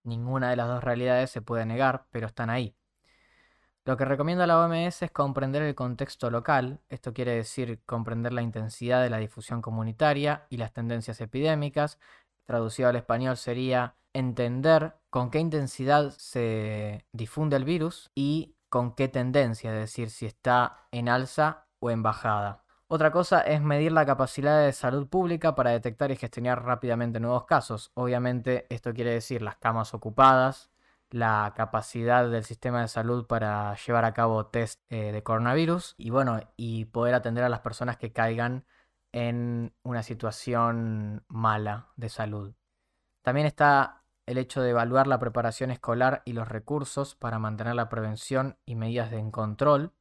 Ninguna 0.03 0.49
de 0.49 0.55
las 0.55 0.67
dos 0.67 0.83
realidades 0.83 1.29
se 1.29 1.41
puede 1.41 1.65
negar, 1.65 2.07
pero 2.11 2.27
están 2.27 2.49
ahí. 2.49 2.75
Lo 3.87 3.95
que 3.95 4.03
recomienda 4.03 4.45
la 4.45 4.59
OMS 4.59 5.03
es 5.03 5.11
comprender 5.11 5.61
el 5.61 5.73
contexto 5.73 6.29
local, 6.29 6.81
esto 6.89 7.13
quiere 7.13 7.31
decir 7.37 7.79
comprender 7.85 8.33
la 8.33 8.41
intensidad 8.41 9.01
de 9.01 9.09
la 9.09 9.15
difusión 9.15 9.61
comunitaria 9.61 10.45
y 10.49 10.57
las 10.57 10.73
tendencias 10.73 11.21
epidémicas. 11.21 11.97
Traducido 12.43 12.89
al 12.89 12.97
español 12.97 13.37
sería 13.37 13.95
entender 14.11 14.97
con 15.09 15.31
qué 15.31 15.39
intensidad 15.39 16.11
se 16.17 17.05
difunde 17.13 17.55
el 17.55 17.63
virus 17.63 18.11
y 18.13 18.57
con 18.67 18.93
qué 18.93 19.07
tendencia, 19.07 19.71
es 19.71 19.79
decir, 19.79 20.09
si 20.09 20.25
está 20.25 20.89
en 20.91 21.07
alza 21.07 21.67
o 21.79 21.89
en 21.89 22.03
bajada. 22.03 22.65
Otra 22.87 23.11
cosa 23.11 23.39
es 23.39 23.61
medir 23.61 23.93
la 23.93 24.05
capacidad 24.05 24.65
de 24.65 24.73
salud 24.73 25.07
pública 25.07 25.55
para 25.55 25.71
detectar 25.71 26.11
y 26.11 26.17
gestionar 26.17 26.61
rápidamente 26.65 27.21
nuevos 27.21 27.45
casos. 27.45 27.91
Obviamente 27.93 28.67
esto 28.69 28.93
quiere 28.93 29.11
decir 29.11 29.41
las 29.41 29.55
camas 29.55 29.93
ocupadas, 29.93 30.71
la 31.09 31.53
capacidad 31.55 32.29
del 32.29 32.43
sistema 32.43 32.81
de 32.81 32.87
salud 32.87 33.27
para 33.27 33.75
llevar 33.75 34.05
a 34.05 34.13
cabo 34.13 34.47
test 34.47 34.81
eh, 34.89 35.11
de 35.11 35.23
coronavirus 35.23 35.95
y 35.97 36.09
bueno, 36.09 36.39
y 36.57 36.85
poder 36.85 37.15
atender 37.15 37.43
a 37.43 37.49
las 37.49 37.61
personas 37.61 37.97
que 37.97 38.11
caigan 38.11 38.65
en 39.11 39.73
una 39.83 40.03
situación 40.03 41.23
mala 41.27 41.89
de 41.95 42.09
salud. 42.09 42.53
También 43.21 43.47
está 43.47 44.03
el 44.25 44.37
hecho 44.37 44.61
de 44.61 44.71
evaluar 44.71 45.07
la 45.07 45.19
preparación 45.19 45.71
escolar 45.71 46.21
y 46.25 46.33
los 46.33 46.47
recursos 46.47 47.15
para 47.15 47.39
mantener 47.39 47.75
la 47.75 47.89
prevención 47.89 48.57
y 48.65 48.75
medidas 48.75 49.09
de 49.09 49.31
control. 49.31 49.93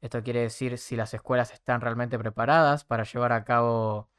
Esto 0.00 0.22
quiere 0.22 0.40
decir 0.40 0.76
si 0.78 0.96
las 0.96 1.14
escuelas 1.14 1.52
están 1.52 1.80
realmente 1.80 2.18
preparadas 2.18 2.84
para 2.84 3.04
llevar 3.04 3.32
a 3.32 3.44
cabo 3.44 4.10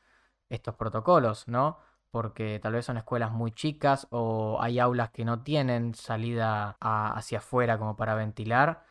estos 0.50 0.76
protocolos, 0.76 1.48
¿no? 1.48 1.78
Porque 2.16 2.62
tal 2.64 2.72
vez 2.72 2.86
son 2.86 2.96
escuelas 2.96 3.34
muy 3.34 3.52
chicas 3.52 4.08
o 4.10 4.58
hay 4.62 4.80
aulas 4.80 5.10
que 5.10 5.26
no 5.26 5.44
tienen 5.44 5.94
salida 5.96 6.78
hacia 6.80 7.40
afuera 7.40 7.78
como 7.78 7.98
para 7.98 8.16
ventilar 8.16 8.86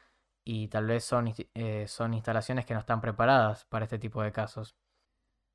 y 0.44 0.68
tal 0.68 0.84
vez 0.84 1.06
son, 1.06 1.32
eh, 1.54 1.86
son 1.88 2.12
instalaciones 2.12 2.66
que 2.66 2.74
no 2.74 2.80
están 2.80 3.00
preparadas 3.00 3.64
para 3.64 3.84
este 3.84 3.98
tipo 3.98 4.20
de 4.22 4.30
casos. 4.30 4.76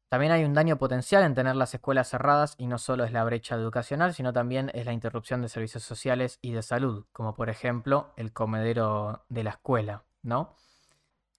También 0.10 0.32
hay 0.32 0.46
un 0.46 0.56
daño 0.56 0.80
potencial 0.80 1.24
en 1.24 1.36
tener 1.36 1.56
las 1.56 1.76
escuelas 1.76 2.10
cerradas 2.10 2.56
y 2.58 2.66
no 2.66 2.80
solo 2.80 3.04
es 3.04 3.12
la 3.12 3.24
brecha 3.24 3.54
educacional, 3.54 4.16
sino 4.16 4.34
también 4.34 4.72
es 4.74 4.88
la 4.88 4.94
interrupción 4.94 5.44
de 5.44 5.50
servicios 5.50 5.84
sociales 5.84 6.40
y 6.42 6.54
de 6.54 6.64
salud, 6.64 7.06
como 7.12 7.36
por 7.36 7.52
ejemplo 7.52 8.14
el 8.18 8.34
comedero 8.34 9.26
de 9.30 9.44
la 9.44 9.52
escuela, 9.52 10.06
¿no? 10.24 10.56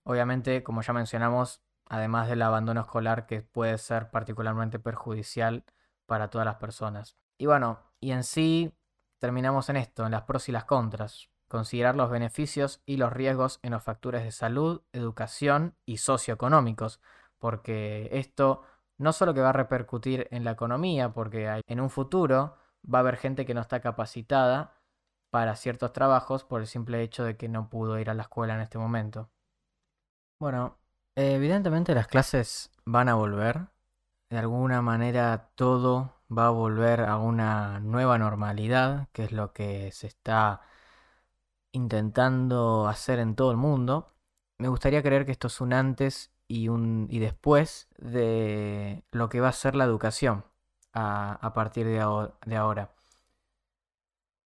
Obviamente, 0.05 0.63
como 0.63 0.83
ya 0.83 0.93
mencionamos, 0.93 1.61
además 1.87 2.29
del 2.29 2.43
abandono 2.43 2.83
escolar 2.83 3.27
que 3.27 3.43
puede 3.43 3.79
ser 3.79 4.13
particularmente 4.13 4.79
perjudicial 4.79 5.65
para 6.11 6.29
todas 6.29 6.45
las 6.45 6.57
personas. 6.57 7.17
Y 7.39 7.47
bueno, 7.47 7.79
y 8.01 8.11
en 8.11 8.25
sí 8.25 8.75
terminamos 9.21 9.69
en 9.69 9.77
esto, 9.77 10.05
en 10.05 10.11
las 10.11 10.23
pros 10.23 10.49
y 10.49 10.53
las 10.53 10.65
contras. 10.65 11.31
Considerar 11.47 11.95
los 11.95 12.11
beneficios 12.11 12.83
y 12.85 12.97
los 12.97 13.13
riesgos 13.13 13.61
en 13.63 13.71
los 13.71 13.85
factores 13.85 14.25
de 14.25 14.33
salud, 14.33 14.83
educación 14.93 15.77
y 15.87 15.99
socioeconómicos, 15.99 17.01
porque 17.39 18.09
esto 18.11 18.63
no 18.99 19.13
solo 19.13 19.35
que 19.35 19.41
va 19.41 19.51
a 19.51 19.53
repercutir 19.53 20.27
en 20.33 20.43
la 20.43 20.51
economía, 20.51 21.13
porque 21.13 21.63
en 21.65 21.81
un 21.81 21.91
futuro 21.91 22.57
va 22.93 22.99
a 22.99 23.03
haber 23.03 23.17
gente 23.17 23.47
que 23.47 23.55
no 23.55 23.61
está 23.61 23.79
capacitada 23.79 24.83
para 25.31 25.55
ciertos 25.55 25.93
trabajos 25.93 26.43
por 26.43 26.61
el 26.61 26.67
simple 26.67 27.03
hecho 27.03 27.23
de 27.23 27.37
que 27.37 27.49
no 27.49 27.71
pudo 27.71 28.01
ir 28.01 28.11
a 28.11 28.15
la 28.15 28.23
escuela 28.23 28.57
en 28.57 28.63
este 28.63 28.79
momento. 28.79 29.31
Bueno, 30.41 30.77
evidentemente 31.15 31.95
las 31.95 32.09
clases 32.09 32.73
van 32.85 33.09
a 33.09 33.15
volver, 33.15 33.69
de 34.31 34.39
alguna 34.39 34.81
manera 34.83 35.51
todo 35.57 36.15
va 36.37 36.47
a 36.47 36.51
volver 36.51 37.03
a 37.03 37.19
una 37.19 37.81
nueva 37.81 38.19
normalidad, 38.19 39.09
que 39.13 39.25
es 39.25 39.33
lo 39.33 39.53
que 39.53 39.91
se 39.93 40.07
está 40.07 40.63
intentando 41.73 42.89
hacer 42.89 43.19
en 43.21 43.35
todo 43.37 43.51
el 43.51 43.57
mundo. 43.57 44.15
Me 44.59 44.69
gustaría 44.69 45.03
creer 45.03 45.27
que 45.27 45.33
esto 45.33 45.49
es 45.49 45.61
un 45.61 45.73
antes 45.73 46.33
y 46.49 46.69
un 46.69 47.09
y 47.11 47.19
después 47.21 47.89
de 47.99 49.05
lo 49.13 49.29
que 49.29 49.41
va 49.41 49.49
a 49.49 49.53
ser 49.53 49.77
la 49.77 49.85
educación 49.85 50.45
a, 50.93 51.53
partir 51.55 51.87
de, 51.87 52.01
ahora. 52.01 52.91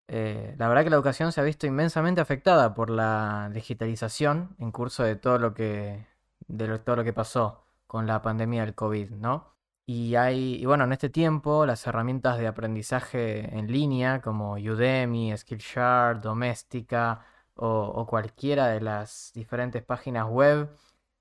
Eh, 0.08 0.54
la 0.58 0.68
verdad 0.68 0.84
que 0.84 0.90
la 0.90 0.96
educación 0.96 1.32
se 1.32 1.40
ha 1.40 1.44
visto 1.44 1.66
inmensamente 1.66 2.20
afectada 2.20 2.74
por 2.74 2.90
la 2.90 3.50
digitalización 3.52 4.54
en 4.58 4.70
curso 4.70 5.02
de 5.02 5.16
todo 5.16 5.38
lo 5.38 5.54
que 5.54 6.06
de 6.46 6.78
todo 6.78 6.96
lo 6.96 7.04
que 7.04 7.12
pasó 7.14 7.64
con 7.86 8.06
la 8.06 8.20
pandemia 8.22 8.64
del 8.64 8.74
COVID, 8.74 9.10
¿no? 9.12 9.53
Y 9.86 10.14
hay, 10.16 10.64
bueno, 10.64 10.84
en 10.84 10.92
este 10.92 11.10
tiempo 11.10 11.66
las 11.66 11.86
herramientas 11.86 12.38
de 12.38 12.46
aprendizaje 12.46 13.56
en 13.56 13.70
línea 13.70 14.22
como 14.22 14.54
Udemy, 14.54 15.36
Skillshare, 15.36 16.20
Doméstica 16.20 17.20
o, 17.54 18.06
cualquiera 18.06 18.68
de 18.68 18.80
las 18.80 19.30
diferentes 19.34 19.82
páginas 19.82 20.26
web 20.28 20.70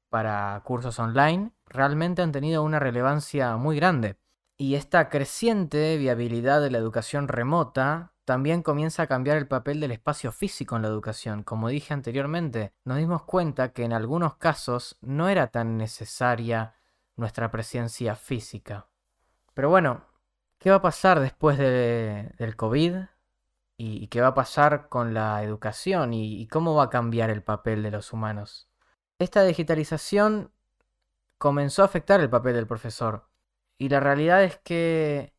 para 0.10 0.62
cursos 0.64 0.98
online 1.00 1.52
realmente 1.66 2.22
han 2.22 2.32
tenido 2.32 2.64
una 2.64 2.80
relevancia 2.80 3.58
muy 3.58 3.76
grande. 3.76 4.18
Y 4.58 4.76
esta 4.76 5.10
creciente 5.10 5.98
viabilidad 5.98 6.62
de 6.62 6.72
la 6.72 6.78
educación 6.78 7.28
remota 7.28 8.14
también 8.24 8.64
comienza 8.64 9.04
a 9.04 9.08
cambiar 9.08 9.38
el 9.38 9.48
papel 9.48 9.82
del 9.82 9.92
espacio 9.92 10.32
físico 10.32 10.78
en 10.78 10.84
la 10.84 10.88
educación. 10.88 11.44
Como 11.44 11.68
dije 11.68 11.94
anteriormente, 11.94 12.74
nos 12.86 12.98
dimos 12.98 13.24
cuenta 13.24 13.74
que 13.74 13.84
en 13.84 13.92
algunos 13.92 14.38
casos 14.38 14.98
no 15.02 15.28
era 15.28 15.48
tan 15.48 15.78
necesaria 15.78 16.76
nuestra 17.16 17.52
presencia 17.52 18.16
física. 18.16 18.88
Pero 19.54 19.70
bueno, 19.70 20.06
¿qué 20.58 20.70
va 20.70 20.78
a 20.78 20.82
pasar 20.82 21.20
después 21.20 21.58
del 21.58 22.56
COVID? 22.56 22.96
¿Y, 23.78 24.08
qué 24.08 24.22
va 24.22 24.28
a 24.30 24.34
pasar 24.34 24.88
con 24.88 25.14
la 25.14 25.44
educación? 25.44 26.14
¿Y 26.14 26.48
cómo 26.48 26.76
va 26.76 26.84
a 26.86 26.90
cambiar 26.90 27.30
el 27.30 27.44
papel 27.44 27.84
de 27.84 27.92
los 27.92 28.14
humanos? 28.14 28.70
Esta 29.20 29.44
digitalización 29.44 30.52
comenzó 31.38 31.82
a 31.82 31.86
afectar 31.86 32.22
el 32.22 32.30
papel 32.30 32.54
del 32.54 32.68
profesor. 32.68 33.30
Y 33.78 33.90
la 33.90 34.00
realidad 34.00 34.44
es 34.44 34.58
que 34.60 35.33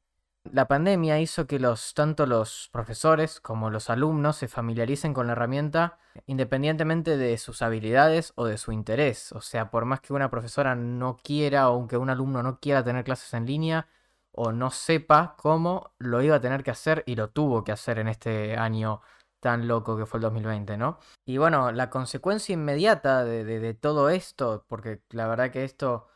la 0.44 0.68
pandemia 0.68 1.20
hizo 1.20 1.46
que 1.46 1.58
los, 1.58 1.94
tanto 1.94 2.26
los 2.26 2.68
profesores 2.72 3.40
como 3.40 3.70
los 3.70 3.90
alumnos 3.90 4.36
se 4.36 4.48
familiaricen 4.48 5.14
con 5.14 5.26
la 5.26 5.32
herramienta 5.32 5.98
independientemente 6.26 7.16
de 7.16 7.36
sus 7.38 7.62
habilidades 7.62 8.32
o 8.36 8.46
de 8.46 8.58
su 8.58 8.72
interés. 8.72 9.32
O 9.32 9.40
sea, 9.40 9.70
por 9.70 9.84
más 9.84 10.00
que 10.00 10.12
una 10.12 10.30
profesora 10.30 10.74
no 10.74 11.16
quiera 11.16 11.70
o 11.70 11.86
que 11.88 11.96
un 11.96 12.10
alumno 12.10 12.42
no 12.42 12.60
quiera 12.60 12.84
tener 12.84 13.04
clases 13.04 13.32
en 13.34 13.46
línea 13.46 13.88
o 14.32 14.52
no 14.52 14.70
sepa 14.70 15.36
cómo, 15.38 15.94
lo 15.98 16.22
iba 16.22 16.36
a 16.36 16.40
tener 16.40 16.62
que 16.64 16.70
hacer 16.72 17.04
y 17.06 17.14
lo 17.16 17.30
tuvo 17.30 17.64
que 17.64 17.72
hacer 17.72 17.98
en 17.98 18.08
este 18.08 18.56
año 18.56 19.00
tan 19.40 19.68
loco 19.68 19.96
que 19.96 20.06
fue 20.06 20.18
el 20.18 20.22
2020, 20.22 20.76
¿no? 20.78 20.98
Y 21.26 21.36
bueno, 21.38 21.70
la 21.72 21.90
consecuencia 21.90 22.54
inmediata 22.54 23.24
de, 23.24 23.74
todo 23.74 24.08
esto, 24.08 24.64
porque 24.68 25.02
la 25.10 25.26
verdad 25.28 25.50
que 25.50 25.64
esto, 25.64 26.08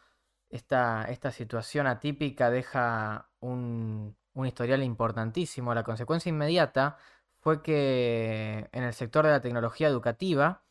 esta, 0.51 1.05
esta 1.05 1.31
situación 1.31 1.87
atípica 1.87 2.51
deja 2.51 3.31
un, 3.41 4.17
un 4.35 4.47
historial 4.47 4.83
importantísimo. 4.83 5.75
La 5.75 5.85
consecuencia 5.85 6.31
inmediata 6.31 6.97
fue 7.31 7.63
que 7.63 8.69
en 8.73 8.85
el 8.85 8.95
sector 8.95 9.25
de 9.25 9.33
la 9.33 9.41
tecnología 9.41 9.89
educativa 9.89 10.63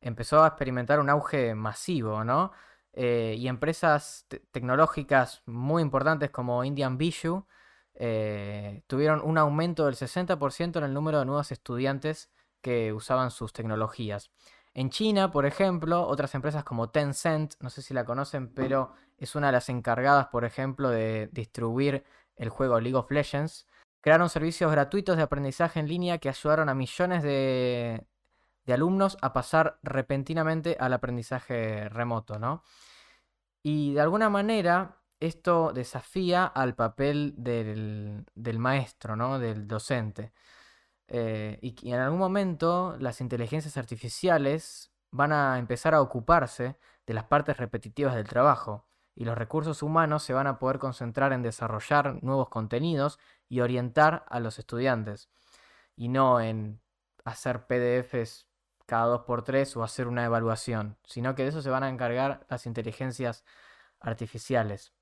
empezó 0.00 0.42
a 0.42 0.48
experimentar 0.48 1.00
un 1.00 1.10
auge 1.10 1.54
masivo, 1.54 2.24
¿no? 2.24 2.52
Eh, 2.92 3.36
y 3.38 3.48
empresas 3.48 4.26
tecnológicas 4.50 5.42
muy 5.46 5.80
importantes 5.82 6.30
como 6.30 6.62
Indian 6.62 6.98
Bijou 6.98 7.46
eh, 7.94 8.82
tuvieron 8.86 9.22
un 9.24 9.38
aumento 9.38 9.86
del 9.86 9.94
60% 9.94 10.76
en 10.76 10.84
el 10.84 10.92
número 10.92 11.18
de 11.18 11.24
nuevos 11.24 11.52
estudiantes 11.52 12.30
que 12.60 12.92
usaban 12.92 13.30
sus 13.30 13.52
tecnologías. 13.52 14.30
En 14.74 14.90
China, 14.90 15.30
por 15.30 15.46
ejemplo, 15.46 16.06
otras 16.06 16.34
empresas 16.34 16.64
como 16.64 16.90
Tencent, 16.90 17.54
no 17.60 17.70
sé 17.70 17.82
si 17.82 17.92
la 17.94 18.04
conocen, 18.04 18.52
pero 18.52 18.92
es 19.22 19.36
una 19.36 19.48
de 19.48 19.52
las 19.52 19.68
encargadas, 19.68 20.26
por 20.28 20.44
ejemplo, 20.44 20.90
de 20.90 21.28
distribuir 21.32 22.04
el 22.36 22.48
juego 22.48 22.80
League 22.80 22.96
of 22.96 23.10
Legends, 23.10 23.68
crearon 24.00 24.28
servicios 24.28 24.70
gratuitos 24.72 25.16
de 25.16 25.22
aprendizaje 25.22 25.78
en 25.80 25.88
línea 25.88 26.18
que 26.18 26.28
ayudaron 26.28 26.68
a 26.68 26.74
millones 26.74 27.22
de, 27.22 28.04
alumnos 28.66 29.16
a 29.22 29.32
pasar 29.32 29.78
repentinamente 29.82 30.76
al 30.80 30.92
aprendizaje 30.92 31.88
remoto, 31.88 32.38
¿no? 32.40 32.64
Y 33.62 33.94
de 33.94 34.00
alguna 34.00 34.28
manera 34.28 34.98
esto 35.20 35.72
desafía 35.72 36.44
al 36.44 36.74
papel 36.74 37.34
del, 37.36 38.24
maestro, 38.58 39.14
¿no? 39.14 39.38
Del 39.38 39.68
docente. 39.68 40.32
Eh, 41.08 41.58
y 41.62 41.92
en 41.92 42.00
algún 42.00 42.18
momento 42.18 42.96
las 42.98 43.20
inteligencias 43.20 43.76
artificiales 43.76 44.92
van 45.12 45.32
a 45.32 45.58
empezar 45.58 45.94
a 45.94 46.02
ocuparse 46.02 46.76
de 47.06 47.14
las 47.14 47.24
partes 47.24 47.56
repetitivas 47.58 48.14
del 48.16 48.26
trabajo 48.28 48.86
y 49.14 49.24
los 49.24 49.36
recursos 49.36 49.82
humanos 49.82 50.22
se 50.22 50.32
van 50.32 50.46
a 50.46 50.58
poder 50.58 50.78
concentrar 50.78 51.32
en 51.32 51.42
desarrollar 51.42 52.22
nuevos 52.22 52.48
contenidos 52.48 53.18
y 53.48 53.60
orientar 53.60 54.24
a 54.28 54.40
los 54.40 54.58
estudiantes 54.58 55.28
y 55.96 56.08
no 56.08 56.40
en 56.40 56.80
hacer 57.24 57.66
PDFs 57.66 58.46
cada 58.86 59.06
dos 59.06 59.22
por 59.22 59.44
tres 59.44 59.76
o 59.76 59.82
hacer 59.82 60.08
una 60.08 60.24
evaluación, 60.24 60.98
sino 61.04 61.34
que 61.34 61.42
de 61.42 61.50
eso 61.50 61.62
se 61.62 61.70
van 61.70 61.82
a 61.82 61.88
encargar 61.88 62.46
las 62.48 62.66
inteligencias 62.66 63.44
artificiales. 64.00 64.92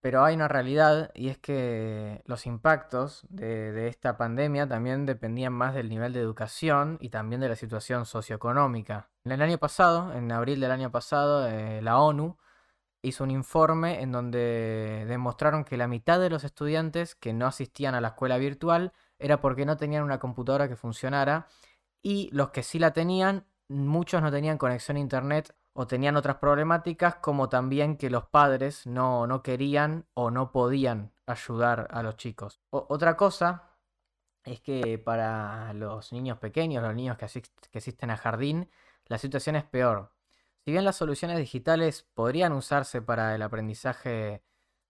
Pero 0.00 0.22
hay 0.22 0.34
una 0.34 0.48
realidad 0.48 1.10
y 1.14 1.30
es 1.30 1.38
que 1.38 2.22
los 2.26 2.44
impactos 2.44 3.26
de, 3.30 3.88
esta 3.88 4.18
pandemia 4.18 4.68
también 4.68 5.06
dependían 5.06 5.54
más 5.54 5.74
del 5.74 5.88
nivel 5.88 6.12
de 6.12 6.20
educación 6.20 6.98
y 7.00 7.08
también 7.08 7.40
de 7.40 7.48
la 7.48 7.56
situación 7.56 8.04
socioeconómica. 8.04 9.08
En 9.24 9.32
el 9.32 9.40
año 9.40 9.56
pasado, 9.56 10.12
en 10.12 10.30
abril 10.30 10.60
del 10.60 10.72
año 10.72 10.90
pasado, 10.90 11.48
eh, 11.48 11.80
la 11.80 11.98
ONU 11.98 12.36
hizo 13.04 13.22
un 13.22 13.30
informe 13.30 14.02
en 14.02 14.12
donde 14.12 15.04
demostraron 15.06 15.64
que 15.64 15.76
la 15.76 15.86
mitad 15.86 16.18
de 16.18 16.30
los 16.30 16.42
estudiantes 16.42 17.14
que 17.14 17.32
no 17.32 17.46
asistían 17.46 17.94
a 17.94 18.00
la 18.00 18.08
escuela 18.08 18.38
virtual 18.38 18.92
era 19.18 19.40
porque 19.40 19.66
no 19.66 19.76
tenían 19.76 20.02
una 20.02 20.18
computadora 20.18 20.68
que 20.68 20.76
funcionara 20.76 21.46
y 22.02 22.30
los 22.32 22.50
que 22.50 22.62
sí 22.62 22.78
la 22.78 22.92
tenían, 22.92 23.46
muchos 23.68 24.22
no 24.22 24.30
tenían 24.30 24.58
conexión 24.58 24.96
a 24.96 25.00
internet 25.00 25.54
o 25.74 25.86
tenían 25.86 26.16
otras 26.16 26.36
problemáticas 26.36 27.16
como 27.16 27.48
también 27.48 27.96
que 27.96 28.10
los 28.10 28.24
padres 28.26 28.86
no, 28.86 29.26
no 29.26 29.42
querían 29.42 30.06
o 30.14 30.30
no 30.30 30.50
podían 30.50 31.12
ayudar 31.26 31.88
a 31.90 32.02
los 32.02 32.16
chicos. 32.16 32.60
otra 32.70 33.16
cosa 33.16 33.70
es 34.44 34.60
que 34.60 34.98
para 34.98 35.72
los 35.72 36.12
niños 36.12 36.38
pequeños, 36.38 36.82
los 36.82 36.94
niños 36.94 37.16
que, 37.16 37.26
que 37.70 37.78
asisten 37.78 38.10
a 38.10 38.16
jardín, 38.16 38.70
la 39.06 39.18
situación 39.18 39.56
es 39.56 39.64
peor 39.64 40.13
si 40.64 40.72
bien 40.72 40.84
las 40.84 40.96
soluciones 40.96 41.38
digitales 41.38 42.06
podrían 42.14 42.52
usarse 42.52 43.02
para 43.02 43.34
el 43.34 43.42
aprendizaje 43.42 44.42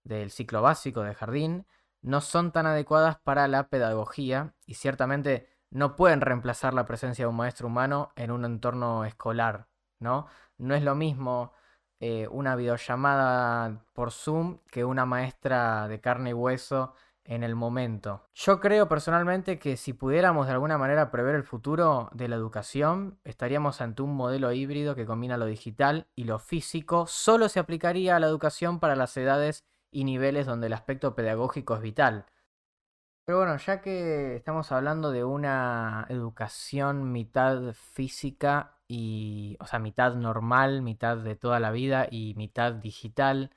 del 0.05 0.31
ciclo 0.31 0.61
básico 0.61 1.01
de 1.01 1.13
jardín, 1.13 1.67
no 2.01 2.21
son 2.21 2.51
tan 2.51 2.65
adecuadas 2.65 3.19
para 3.19 3.47
la 3.47 3.67
pedagogía 3.67 4.53
y 4.65 4.75
ciertamente 4.75 5.49
no 5.71 5.97
pueden 5.97 6.21
reemplazar 6.21 6.73
la 6.73 6.85
presencia 6.85 7.25
de 7.25 7.29
un 7.29 7.35
maestro 7.35 7.67
humano 7.67 8.11
en 8.15 8.31
un 8.31 8.45
entorno 8.45 9.03
escolar, 9.03 9.67
¿no? 9.99 10.27
No 10.57 10.75
es 10.75 10.83
lo 10.83 10.95
mismo 10.95 11.51
eh, 11.99 12.27
una 12.29 12.55
videollamada 12.55 13.83
por 13.93 14.11
Zoom 14.11 14.59
que 14.71 14.85
una 14.85 15.05
maestra 15.05 15.87
de 15.89 15.99
carne 15.99 16.29
y 16.29 16.33
hueso 16.33 16.93
en 17.25 17.43
el 17.43 17.55
momento. 17.55 18.23
Yo 18.33 18.59
creo 18.59 18.87
personalmente 18.87 19.59
que 19.59 19.77
si 19.77 19.93
pudiéramos 19.93 20.47
de 20.47 20.53
alguna 20.53 20.77
manera 20.77 21.11
prever 21.11 21.35
el 21.35 21.43
futuro 21.43 22.09
de 22.13 22.27
la 22.27 22.35
educación, 22.35 23.19
estaríamos 23.23 23.81
ante 23.81 24.03
un 24.03 24.15
modelo 24.15 24.51
híbrido 24.51 24.95
que 24.95 25.05
combina 25.05 25.37
lo 25.37 25.45
digital 25.45 26.07
y 26.15 26.25
lo 26.25 26.39
físico. 26.39 27.07
Solo 27.07 27.49
se 27.49 27.59
aplicaría 27.59 28.15
a 28.15 28.19
la 28.19 28.27
educación 28.27 28.79
para 28.79 28.95
las 28.95 29.17
edades 29.17 29.65
y 29.91 30.03
niveles 30.03 30.45
donde 30.45 30.67
el 30.67 30.73
aspecto 30.73 31.15
pedagógico 31.15 31.75
es 31.75 31.81
vital. 31.81 32.25
Pero 33.25 33.39
bueno, 33.39 33.57
ya 33.57 33.81
que 33.81 34.35
estamos 34.35 34.71
hablando 34.71 35.09
de 35.09 35.23
una 35.23 36.05
educación 36.09 37.11
mitad 37.11 37.73
física 37.73 38.77
y, 38.87 39.57
o 39.59 39.65
sea, 39.65 39.79
mitad 39.79 40.13
normal, 40.13 40.83
mitad 40.83 41.17
de 41.17 41.35
toda 41.35 41.59
la 41.59 41.71
vida 41.71 42.07
y 42.11 42.35
mitad 42.35 42.73
digital, 42.73 43.49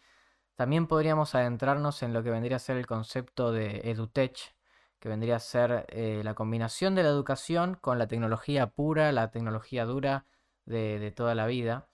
también 0.59 0.88
podríamos 0.88 1.37
adentrarnos 1.37 2.03
en 2.03 2.12
lo 2.12 2.25
que 2.25 2.33
vendría 2.33 2.57
a 2.57 2.59
ser 2.59 2.79
el 2.79 2.87
concepto 2.88 3.53
de 3.53 3.81
EduTech, 3.85 4.57
que 4.99 5.09
vendría 5.09 5.37
a 5.37 5.38
ser 5.38 5.87
eh, 5.88 6.23
la 6.25 6.35
combinación 6.35 6.97
de 6.97 7.05
la 7.05 7.11
educación 7.11 7.77
con 7.77 7.97
la 7.97 8.09
tecnología 8.09 8.66
pura, 8.66 9.12
la 9.12 9.31
tecnología 9.31 9.85
dura 9.85 10.27
de, 10.66 11.12
toda 11.14 11.37
la 11.37 11.47
vida. 11.47 11.87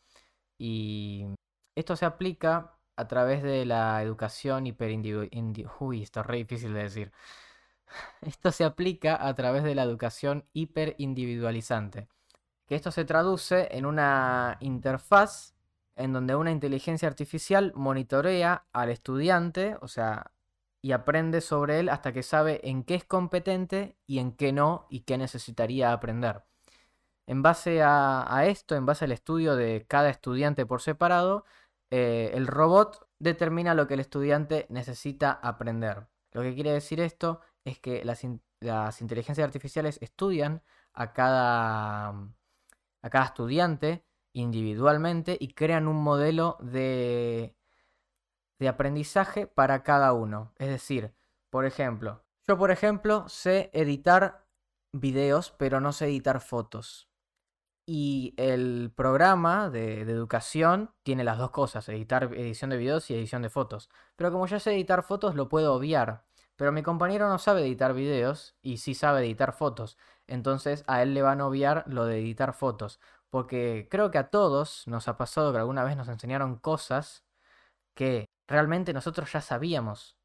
Y 0.57 1.27
esto 1.75 1.95
se 1.95 2.07
aplica 2.07 2.79
a 2.97 3.07
través 3.07 3.43
de 3.43 3.67
la 3.67 4.03
educación 4.03 4.67
hiperindividualizante. 4.67 5.67
Uy, 5.81 6.03
esto 6.03 6.21
es 6.21 6.27
re 6.27 6.39
difícil 6.39 6.73
de 6.73 6.85
decir. 6.85 7.13
Esto 8.23 8.51
se 8.51 8.65
aplica 8.65 9.29
a 9.29 9.35
través 9.35 9.63
de 9.63 9.75
la 9.75 9.83
educación 9.83 10.47
hiperindividualizante. 10.55 12.09
Que 12.67 12.77
esto 12.77 12.91
se 12.91 13.05
traduce 13.05 13.69
en 13.77 13.85
una 13.85 14.57
interfaz 14.61 15.54
en 15.97 16.13
donde 16.13 16.37
una 16.37 16.51
inteligencia 16.51 17.09
artificial 17.09 17.73
monitorea 17.75 18.67
al 18.73 18.91
estudiante, 18.91 19.77
o 19.81 19.89
sea, 19.89 20.33
y 20.83 20.93
aprende 20.93 21.41
sobre 21.41 21.81
él 21.81 21.89
hasta 21.89 22.13
que 22.13 22.23
sabe 22.23 22.61
en 22.69 22.85
qué 22.85 22.95
es 22.95 23.05
competente 23.05 23.97
y 24.07 24.19
en 24.19 24.33
qué 24.33 24.53
no 24.53 24.87
y 24.91 25.01
qué 25.01 25.17
necesitaría 25.19 25.93
aprender. 25.93 26.45
En 27.27 27.43
base 27.43 27.83
a, 27.83 28.45
esto, 28.47 28.77
en 28.77 28.85
base 28.85 29.07
al 29.07 29.13
estudio 29.13 29.57
de 29.57 29.87
cada 29.89 30.11
estudiante 30.11 30.67
por 30.67 30.83
separado, 30.83 31.47
eh, 31.91 32.33
el 32.35 32.47
robot 32.47 33.09
determina 33.19 33.75
lo 33.75 33.87
que 33.87 33.95
el 33.95 34.01
estudiante 34.01 34.67
necesita 34.69 35.33
aprender. 35.33 36.07
Lo 36.33 36.43
que 36.43 36.55
quiere 36.55 36.73
decir 36.73 37.01
esto 37.01 37.41
es 37.65 37.79
que 37.79 38.05
las, 38.05 38.23
las 38.61 39.01
inteligencias 39.01 39.47
artificiales 39.47 39.99
estudian 40.03 40.63
a 40.93 41.13
cada, 41.15 42.09
a 42.09 43.11
cada 43.11 43.25
estudiante 43.25 44.05
individualmente 44.35 45.39
y 45.41 45.55
crean 45.55 45.89
un 45.89 46.03
modelo 46.03 46.59
de, 46.61 47.57
de 48.59 48.69
aprendizaje 48.69 49.47
para 49.47 49.83
cada 49.83 50.13
uno. 50.13 50.53
Es 50.59 50.69
decir, 50.69 51.15
por 51.49 51.65
ejemplo, 51.65 52.23
yo 52.47 52.59
por 52.59 52.71
ejemplo 52.71 53.27
sé 53.29 53.71
editar 53.73 54.45
videos, 54.93 55.53
pero 55.57 55.81
no 55.81 55.93
sé 55.93 56.07
editar 56.07 56.41
fotos. 56.41 57.09
Y 57.87 58.35
el 58.39 58.93
programa 58.95 59.71
de, 59.71 60.01
educación 60.03 60.91
tiene 61.03 61.25
las 61.25 61.39
dos 61.39 61.51
cosas, 61.51 61.89
editar 61.89 62.25
edición 62.35 62.71
de 62.71 62.79
videos 62.79 63.11
y 63.11 63.15
edición 63.15 63.43
de 63.43 63.51
fotos. 63.51 63.91
Pero 64.17 64.33
como 64.33 64.47
ya 64.47 64.59
sé 64.59 64.73
editar 64.73 65.03
fotos, 65.03 65.35
lo 65.35 65.49
puedo 65.49 65.75
obviar. 65.75 66.25
Pero 66.57 66.73
mi 66.73 66.83
compañero 66.83 67.29
no 67.29 67.39
sabe 67.39 67.63
editar 67.63 67.95
videos 67.95 68.57
y 68.63 68.79
sí 68.79 68.95
sabe 68.95 69.21
editar 69.21 69.53
fotos. 69.53 69.99
Entonces 70.27 70.85
a 70.87 71.03
él 71.03 71.13
le 71.15 71.23
van 71.23 71.41
a 71.41 71.47
obviar 71.47 71.85
lo 71.87 72.07
de 72.07 72.19
editar 72.21 72.55
fotos 72.55 73.01
porque 73.35 73.89
creo 73.91 74.13
que 74.13 74.19
a 74.19 74.31
todos 74.31 74.87
nos 74.87 75.09
ha 75.09 75.17
pasado 75.17 75.51
que 75.51 75.59
alguna 75.59 75.83
vez 75.83 75.97
nos 75.97 76.07
enseñaron 76.07 76.55
cosas 76.55 77.25
que 77.93 78.29
realmente 78.47 78.93
nosotros 78.93 79.33
ya 79.33 79.41
sabíamos 79.41 80.17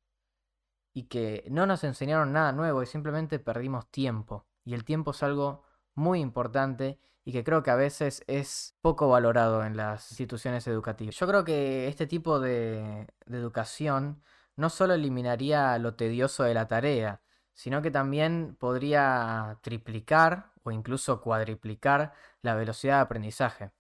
y 0.94 1.06
que 1.06 1.44
no 1.50 1.66
nos 1.66 1.84
enseñaron 1.84 2.34
nada 2.34 2.52
nuevo 2.52 2.84
y 2.84 2.86
simplemente 2.86 3.40
perdimos 3.40 3.90
tiempo. 3.90 4.46
Y 4.64 4.76
el 4.76 4.86
tiempo 4.86 5.10
es 5.10 5.24
algo 5.24 5.64
muy 5.96 6.20
importante 6.20 7.00
y 7.26 7.32
que 7.32 7.44
creo 7.44 7.64
que 7.64 7.72
a 7.72 7.76
veces 7.76 8.24
es 8.28 8.78
poco 8.80 9.10
valorado 9.10 9.66
en 9.66 9.76
las 9.76 10.12
instituciones 10.12 10.68
educativas. 10.68 11.16
Yo 11.16 11.26
creo 11.26 11.44
que 11.44 11.88
este 11.88 12.06
tipo 12.06 12.40
de, 12.40 13.08
educación 13.26 14.22
no 14.56 14.70
solo 14.70 14.94
eliminaría 14.94 15.80
lo 15.80 15.96
tedioso 15.96 16.44
de 16.44 16.54
la 16.54 16.68
tarea, 16.68 17.24
sino 17.56 17.82
que 17.82 17.90
también 17.90 18.56
podría 18.60 19.58
triplicar 19.64 20.49
o 20.70 20.72
incluso 20.72 21.22
cuadriplicar 21.22 22.14
la 22.42 22.56
velocidad 22.56 22.98
de 22.98 23.02
aprendizaje. 23.02 23.72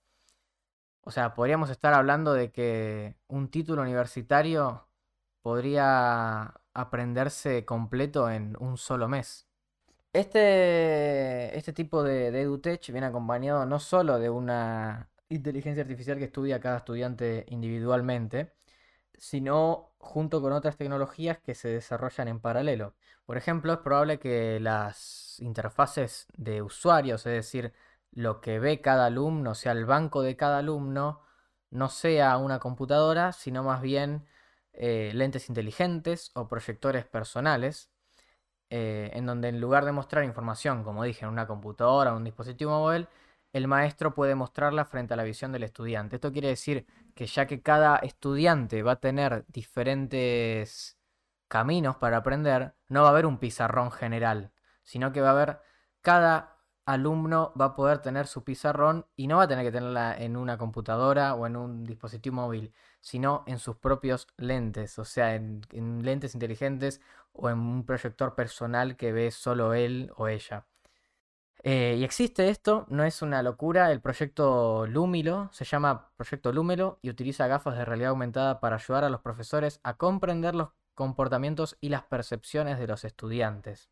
O 1.01 1.11
sea, 1.11 1.33
podríamos 1.33 1.69
estar 1.69 1.93
hablando 1.93 2.33
de 2.33 2.51
que 2.51 3.15
un 3.27 3.49
título 3.49 3.81
universitario 3.81 4.87
podría 5.41 6.53
aprenderse 6.73 7.65
completo 7.65 8.29
en 8.29 8.57
un 8.59 8.77
solo 8.77 9.07
mes. 9.07 9.47
Este, 10.13 11.55
este 11.57 11.73
tipo 11.73 12.03
de, 12.03 12.31
de 12.31 12.41
EduTech 12.41 12.91
viene 12.91 13.07
acompañado 13.07 13.65
no 13.65 13.79
solo 13.79 14.19
de 14.19 14.29
una 14.29 15.09
inteligencia 15.29 15.83
artificial 15.83 16.17
que 16.17 16.25
estudia 16.25 16.59
cada 16.59 16.77
estudiante 16.77 17.45
individualmente, 17.49 18.51
sino 19.19 19.91
junto 19.99 20.41
con 20.41 20.53
otras 20.53 20.77
tecnologías 20.77 21.39
que 21.39 21.55
se 21.55 21.69
desarrollan 21.69 22.27
en 22.29 22.39
paralelo. 22.39 22.95
Por 23.25 23.37
ejemplo, 23.37 23.73
es 23.73 23.79
probable 23.79 24.19
que 24.19 24.59
las 24.59 25.37
interfaces 25.39 26.27
de 26.37 26.61
usuarios, 26.61 27.25
es 27.25 27.33
decir, 27.33 27.73
lo 28.11 28.41
que 28.41 28.59
ve 28.59 28.81
cada 28.81 29.05
alumno, 29.05 29.51
o 29.51 29.55
sea, 29.55 29.73
el 29.73 29.85
banco 29.85 30.21
de 30.21 30.35
cada 30.35 30.59
alumno, 30.59 31.21
no 31.69 31.89
sea 31.89 32.37
una 32.37 32.59
computadora, 32.59 33.31
sino 33.33 33.63
más 33.63 33.81
bien 33.81 34.25
eh, 34.73 35.11
lentes 35.13 35.49
inteligentes 35.49 36.31
o 36.35 36.47
proyectores 36.47 37.05
personales, 37.05 37.91
eh, 38.69 39.11
en 39.13 39.25
donde 39.25 39.49
en 39.49 39.61
lugar 39.61 39.85
de 39.85 39.91
mostrar 39.91 40.23
información, 40.23 40.83
como 40.83 41.03
dije, 41.03 41.25
en 41.25 41.31
una 41.31 41.47
computadora 41.47 42.13
o 42.13 42.17
un 42.17 42.23
dispositivo 42.23 42.71
móvil, 42.71 43.07
el 43.53 43.67
maestro 43.67 44.13
puede 44.13 44.35
mostrarla 44.35 44.85
frente 44.85 45.13
a 45.13 45.17
la 45.17 45.23
visión 45.23 45.51
del 45.51 45.63
estudiante. 45.63 46.15
Esto 46.17 46.31
quiere 46.31 46.49
decir 46.49 46.85
que 47.15 47.25
ya 47.25 47.47
que 47.47 47.61
cada 47.61 47.97
estudiante 47.97 48.83
va 48.83 48.93
a 48.93 48.99
tener 48.99 49.45
diferentes 49.47 50.97
caminos 51.47 51.97
para 51.97 52.17
aprender, 52.17 52.75
no 52.87 53.01
va 53.01 53.09
a 53.09 53.11
haber 53.11 53.25
un 53.25 53.39
pizarrón 53.39 53.91
general, 53.91 54.51
sino 54.83 55.11
que 55.11 55.21
va 55.21 55.29
a 55.29 55.31
haber 55.31 55.59
cada 56.01 56.59
alumno 56.85 57.53
va 57.59 57.65
a 57.65 57.75
poder 57.75 57.99
tener 57.99 58.25
su 58.27 58.43
pizarrón 58.43 59.05
y 59.15 59.27
no 59.27 59.37
va 59.37 59.43
a 59.43 59.47
tener 59.47 59.65
que 59.65 59.71
tenerla 59.71 60.17
en 60.17 60.35
una 60.35 60.57
computadora 60.57 61.35
o 61.35 61.45
en 61.45 61.55
un 61.55 61.83
dispositivo 61.83 62.37
móvil, 62.37 62.73
sino 62.99 63.43
en 63.47 63.59
sus 63.59 63.77
propios 63.77 64.27
lentes, 64.37 64.97
o 64.97 65.05
sea, 65.05 65.35
en, 65.35 65.61
lentes 66.03 66.33
inteligentes 66.33 67.01
o 67.31 67.49
en 67.49 67.59
un 67.59 67.85
proyector 67.85 68.33
personal 68.35 68.97
que 68.97 69.11
ve 69.11 69.29
solo 69.31 69.73
él 69.75 70.11
o 70.17 70.27
ella. 70.27 70.65
Eh, 71.63 71.97
y 71.99 72.03
existe 72.03 72.49
esto, 72.49 72.85
no 72.89 73.03
es 73.03 73.21
una 73.21 73.43
locura, 73.43 73.91
el 73.91 73.99
proyecto 73.99 74.87
Lumilo 74.87 75.49
se 75.51 75.65
llama 75.65 76.09
Proyecto 76.15 76.53
Lumelo 76.53 76.99
y 77.01 77.09
utiliza 77.09 77.47
gafas 77.47 77.77
de 77.77 77.83
realidad 77.83 78.11
aumentada 78.11 78.61
para 78.61 78.77
ayudar 78.77 79.03
a 79.03 79.09
los 79.09 79.19
profesores 79.21 79.81
a 79.83 79.97
comprender 79.97 80.55
los 80.55 80.69
comportamientos 80.95 81.77
y 81.81 81.89
las 81.89 82.03
percepciones 82.03 82.79
de 82.79 82.87
los 82.87 83.03
estudiantes. 83.03 83.91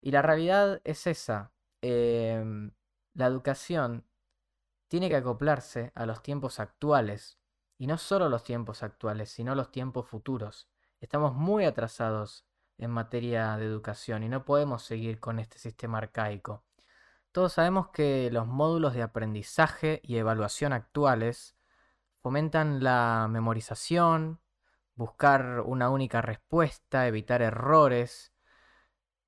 Y 0.00 0.12
la 0.12 0.22
realidad 0.22 0.80
es 0.84 1.08
esa, 1.08 1.52
Em, 1.82 2.72
la 3.14 3.26
educación 3.26 4.04
tiene 4.88 5.08
que 5.08 5.16
acoplarse 5.16 5.92
a 5.94 6.06
los 6.06 6.22
tiempos 6.22 6.60
actuales. 6.60 7.38
Y 7.78 7.86
no 7.86 7.98
solo 7.98 8.28
los 8.28 8.44
tiempos 8.44 8.82
actuales, 8.82 9.30
sino 9.30 9.54
los 9.54 9.70
tiempos 9.70 10.08
futuros. 10.08 10.68
Estamos 11.00 11.34
muy 11.34 11.64
atrasados 11.64 12.45
en 12.78 12.90
materia 12.90 13.56
de 13.56 13.66
educación 13.66 14.22
y 14.22 14.28
no 14.28 14.44
podemos 14.44 14.82
seguir 14.82 15.20
con 15.20 15.38
este 15.38 15.58
sistema 15.58 15.98
arcaico. 15.98 16.64
Todos 17.32 17.54
sabemos 17.54 17.88
que 17.88 18.30
los 18.32 18.46
módulos 18.46 18.94
de 18.94 19.02
aprendizaje 19.02 20.00
y 20.02 20.16
evaluación 20.16 20.72
actuales 20.72 21.56
fomentan 22.22 22.82
la 22.82 23.28
memorización, 23.30 24.40
buscar 24.94 25.60
una 25.60 25.90
única 25.90 26.22
respuesta, 26.22 27.06
evitar 27.06 27.42
errores 27.42 28.32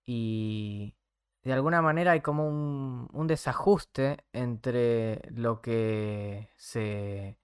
y 0.07 0.97
de 1.43 1.53
alguna 1.53 1.83
manera 1.83 2.13
hay 2.13 2.21
como 2.21 2.49
un, 2.49 3.27
desajuste 3.27 4.25
entre 4.33 5.23
lo 5.31 5.61
que 5.61 6.51
se 6.57 7.39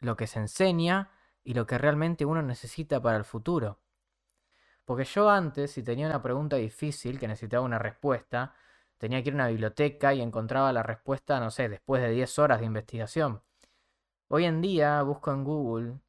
lo 0.00 0.16
que 0.16 0.26
se 0.26 0.38
enseña 0.38 1.10
y 1.44 1.54
lo 1.54 1.66
que 1.66 1.76
realmente 1.76 2.24
uno 2.24 2.40
necesita 2.42 3.02
para 3.02 3.18
el 3.18 3.24
futuro. 3.24 3.78
Porque 4.90 5.04
yo 5.04 5.30
antes, 5.30 5.70
si 5.70 5.84
tenía 5.84 6.08
una 6.08 6.20
pregunta 6.20 6.56
difícil 6.56 7.20
que 7.20 7.28
necesitaba 7.28 7.64
una 7.64 7.78
respuesta, 7.78 8.56
tenía 8.98 9.22
que 9.22 9.28
ir 9.28 9.34
a 9.34 9.36
una 9.36 9.46
biblioteca 9.46 10.12
y 10.14 10.20
encontraba 10.20 10.72
la 10.72 10.82
respuesta, 10.82 11.38
no 11.38 11.52
sé, 11.52 11.68
después 11.68 12.02
de 12.02 12.10
10 12.10 12.40
horas 12.40 12.58
de 12.58 12.66
investigación. 12.66 13.40
Hoy 14.26 14.46
en 14.46 14.60
día 14.60 15.00
busco 15.02 15.30
en 15.30 15.44
Google 15.44 16.00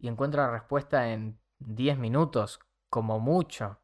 y 0.00 0.08
encuentro 0.08 0.42
la 0.42 0.50
respuesta 0.50 1.12
en 1.12 1.38
10 1.60 1.96
minutos, 1.96 2.58
como 2.90 3.20
mucho. 3.20 3.78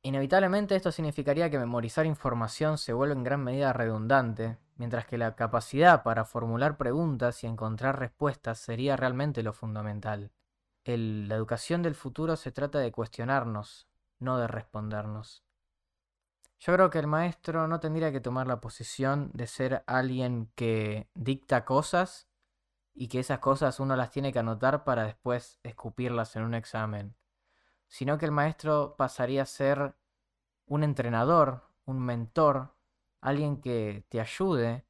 Inevitablemente 0.00 0.76
esto 0.76 0.90
significaría 0.90 1.50
que 1.50 1.58
memorizar 1.58 2.06
información 2.06 2.78
se 2.78 2.94
vuelve 2.94 3.12
en 3.12 3.22
gran 3.22 3.44
medida 3.44 3.74
redundante, 3.74 4.56
mientras 4.76 5.04
que 5.04 5.18
la 5.18 5.36
capacidad 5.36 6.02
para 6.02 6.24
formular 6.24 6.78
preguntas 6.78 7.44
y 7.44 7.48
encontrar 7.48 7.98
respuestas 7.98 8.58
sería 8.58 8.96
realmente 8.96 9.42
lo 9.42 9.52
fundamental. 9.52 10.30
La 10.86 11.34
educación 11.34 11.82
del 11.82 11.94
futuro 11.94 12.36
se 12.36 12.52
trata 12.52 12.78
de 12.78 12.92
cuestionarnos, 12.92 13.88
no 14.18 14.38
de 14.38 14.46
respondernos. 14.46 15.44
Yo 16.60 16.72
creo 16.72 16.90
que 16.90 16.98
el 16.98 17.06
maestro 17.06 17.68
no 17.68 17.80
tendría 17.80 18.12
que 18.12 18.20
tomar 18.20 18.46
la 18.46 18.60
posición 18.60 19.30
de 19.34 19.46
ser 19.46 19.84
alguien 19.86 20.50
que 20.54 21.08
dicta 21.14 21.64
cosas 21.64 22.28
y 22.94 23.08
que 23.08 23.20
esas 23.20 23.40
cosas 23.40 23.80
uno 23.80 23.96
las 23.96 24.10
tiene 24.10 24.32
que 24.32 24.38
anotar 24.38 24.84
para 24.84 25.04
después 25.04 25.58
escupirlas 25.62 26.36
en 26.36 26.44
un 26.44 26.54
examen 26.54 27.16
sino 27.94 28.18
que 28.18 28.24
el 28.24 28.32
maestro 28.32 28.96
pasaría 28.96 29.42
a 29.42 29.46
ser 29.46 29.94
un 30.66 30.82
entrenador, 30.82 31.70
un 31.84 32.00
mentor, 32.00 32.74
alguien 33.20 33.60
que 33.60 34.04
te 34.08 34.20
ayude 34.20 34.84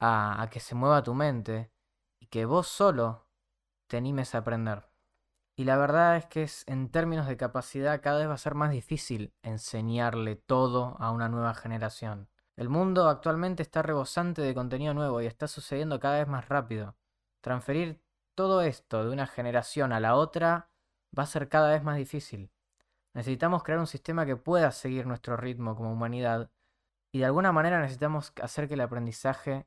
a, 0.00 0.48
que 0.50 0.58
se 0.58 0.74
mueva 0.74 1.02
tu 1.02 1.12
mente 1.12 1.70
y 2.18 2.26
que 2.26 2.46
vos 2.46 2.66
solo 2.66 3.26
te 3.86 3.98
animes 3.98 4.34
a 4.34 4.38
aprender. 4.38 4.87
Y 5.58 5.64
la 5.64 5.76
verdad 5.76 6.16
es 6.16 6.24
que 6.26 6.44
es, 6.44 6.62
en 6.68 6.88
términos 6.88 7.26
de 7.26 7.36
capacidad 7.36 8.00
cada 8.00 8.20
vez 8.20 8.28
va 8.28 8.34
a 8.34 8.38
ser 8.38 8.54
más 8.54 8.70
difícil 8.70 9.34
enseñarle 9.42 10.36
todo 10.36 10.96
a 11.00 11.10
una 11.10 11.28
nueva 11.28 11.52
generación. 11.52 12.28
El 12.54 12.68
mundo 12.68 13.08
actualmente 13.08 13.64
está 13.64 13.82
rebosante 13.82 14.40
de 14.40 14.54
contenido 14.54 14.94
nuevo 14.94 15.20
y 15.20 15.26
está 15.26 15.48
sucediendo 15.48 15.98
cada 15.98 16.20
vez 16.20 16.28
más 16.28 16.48
rápido. 16.48 16.94
Transferir 17.40 18.00
todo 18.36 18.62
esto 18.62 19.04
de 19.04 19.10
una 19.10 19.26
generación 19.26 19.92
a 19.92 19.98
la 19.98 20.14
otra 20.14 20.70
va 21.18 21.24
a 21.24 21.26
ser 21.26 21.48
cada 21.48 21.70
vez 21.70 21.82
más 21.82 21.96
difícil. 21.96 22.52
Necesitamos 23.12 23.64
crear 23.64 23.80
un 23.80 23.88
sistema 23.88 24.26
que 24.26 24.36
pueda 24.36 24.70
seguir 24.70 25.08
nuestro 25.08 25.36
ritmo 25.36 25.74
como 25.74 25.90
humanidad 25.90 26.52
y 27.10 27.18
de 27.18 27.24
alguna 27.24 27.50
manera 27.50 27.80
necesitamos 27.80 28.32
hacer 28.40 28.68
que 28.68 28.74
el 28.74 28.80
aprendizaje 28.80 29.66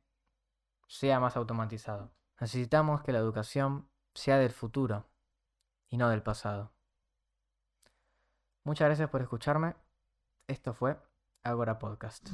sea 0.87 1.19
más 1.19 1.35
automatizado. 1.35 2.13
Necesitamos 2.39 3.03
que 3.03 3.11
la 3.11 3.19
educación 3.19 3.89
sea 4.13 4.37
del 4.37 4.51
futuro 4.51 5.10
y 5.91 5.97
no 5.97 6.09
del 6.09 6.23
pasado. 6.23 6.73
Muchas 8.63 8.87
gracias 8.87 9.09
por 9.09 9.21
escucharme. 9.21 9.75
Esto 10.47 10.73
fue 10.73 10.97
Agora 11.43 11.77
Podcast. 11.77 12.29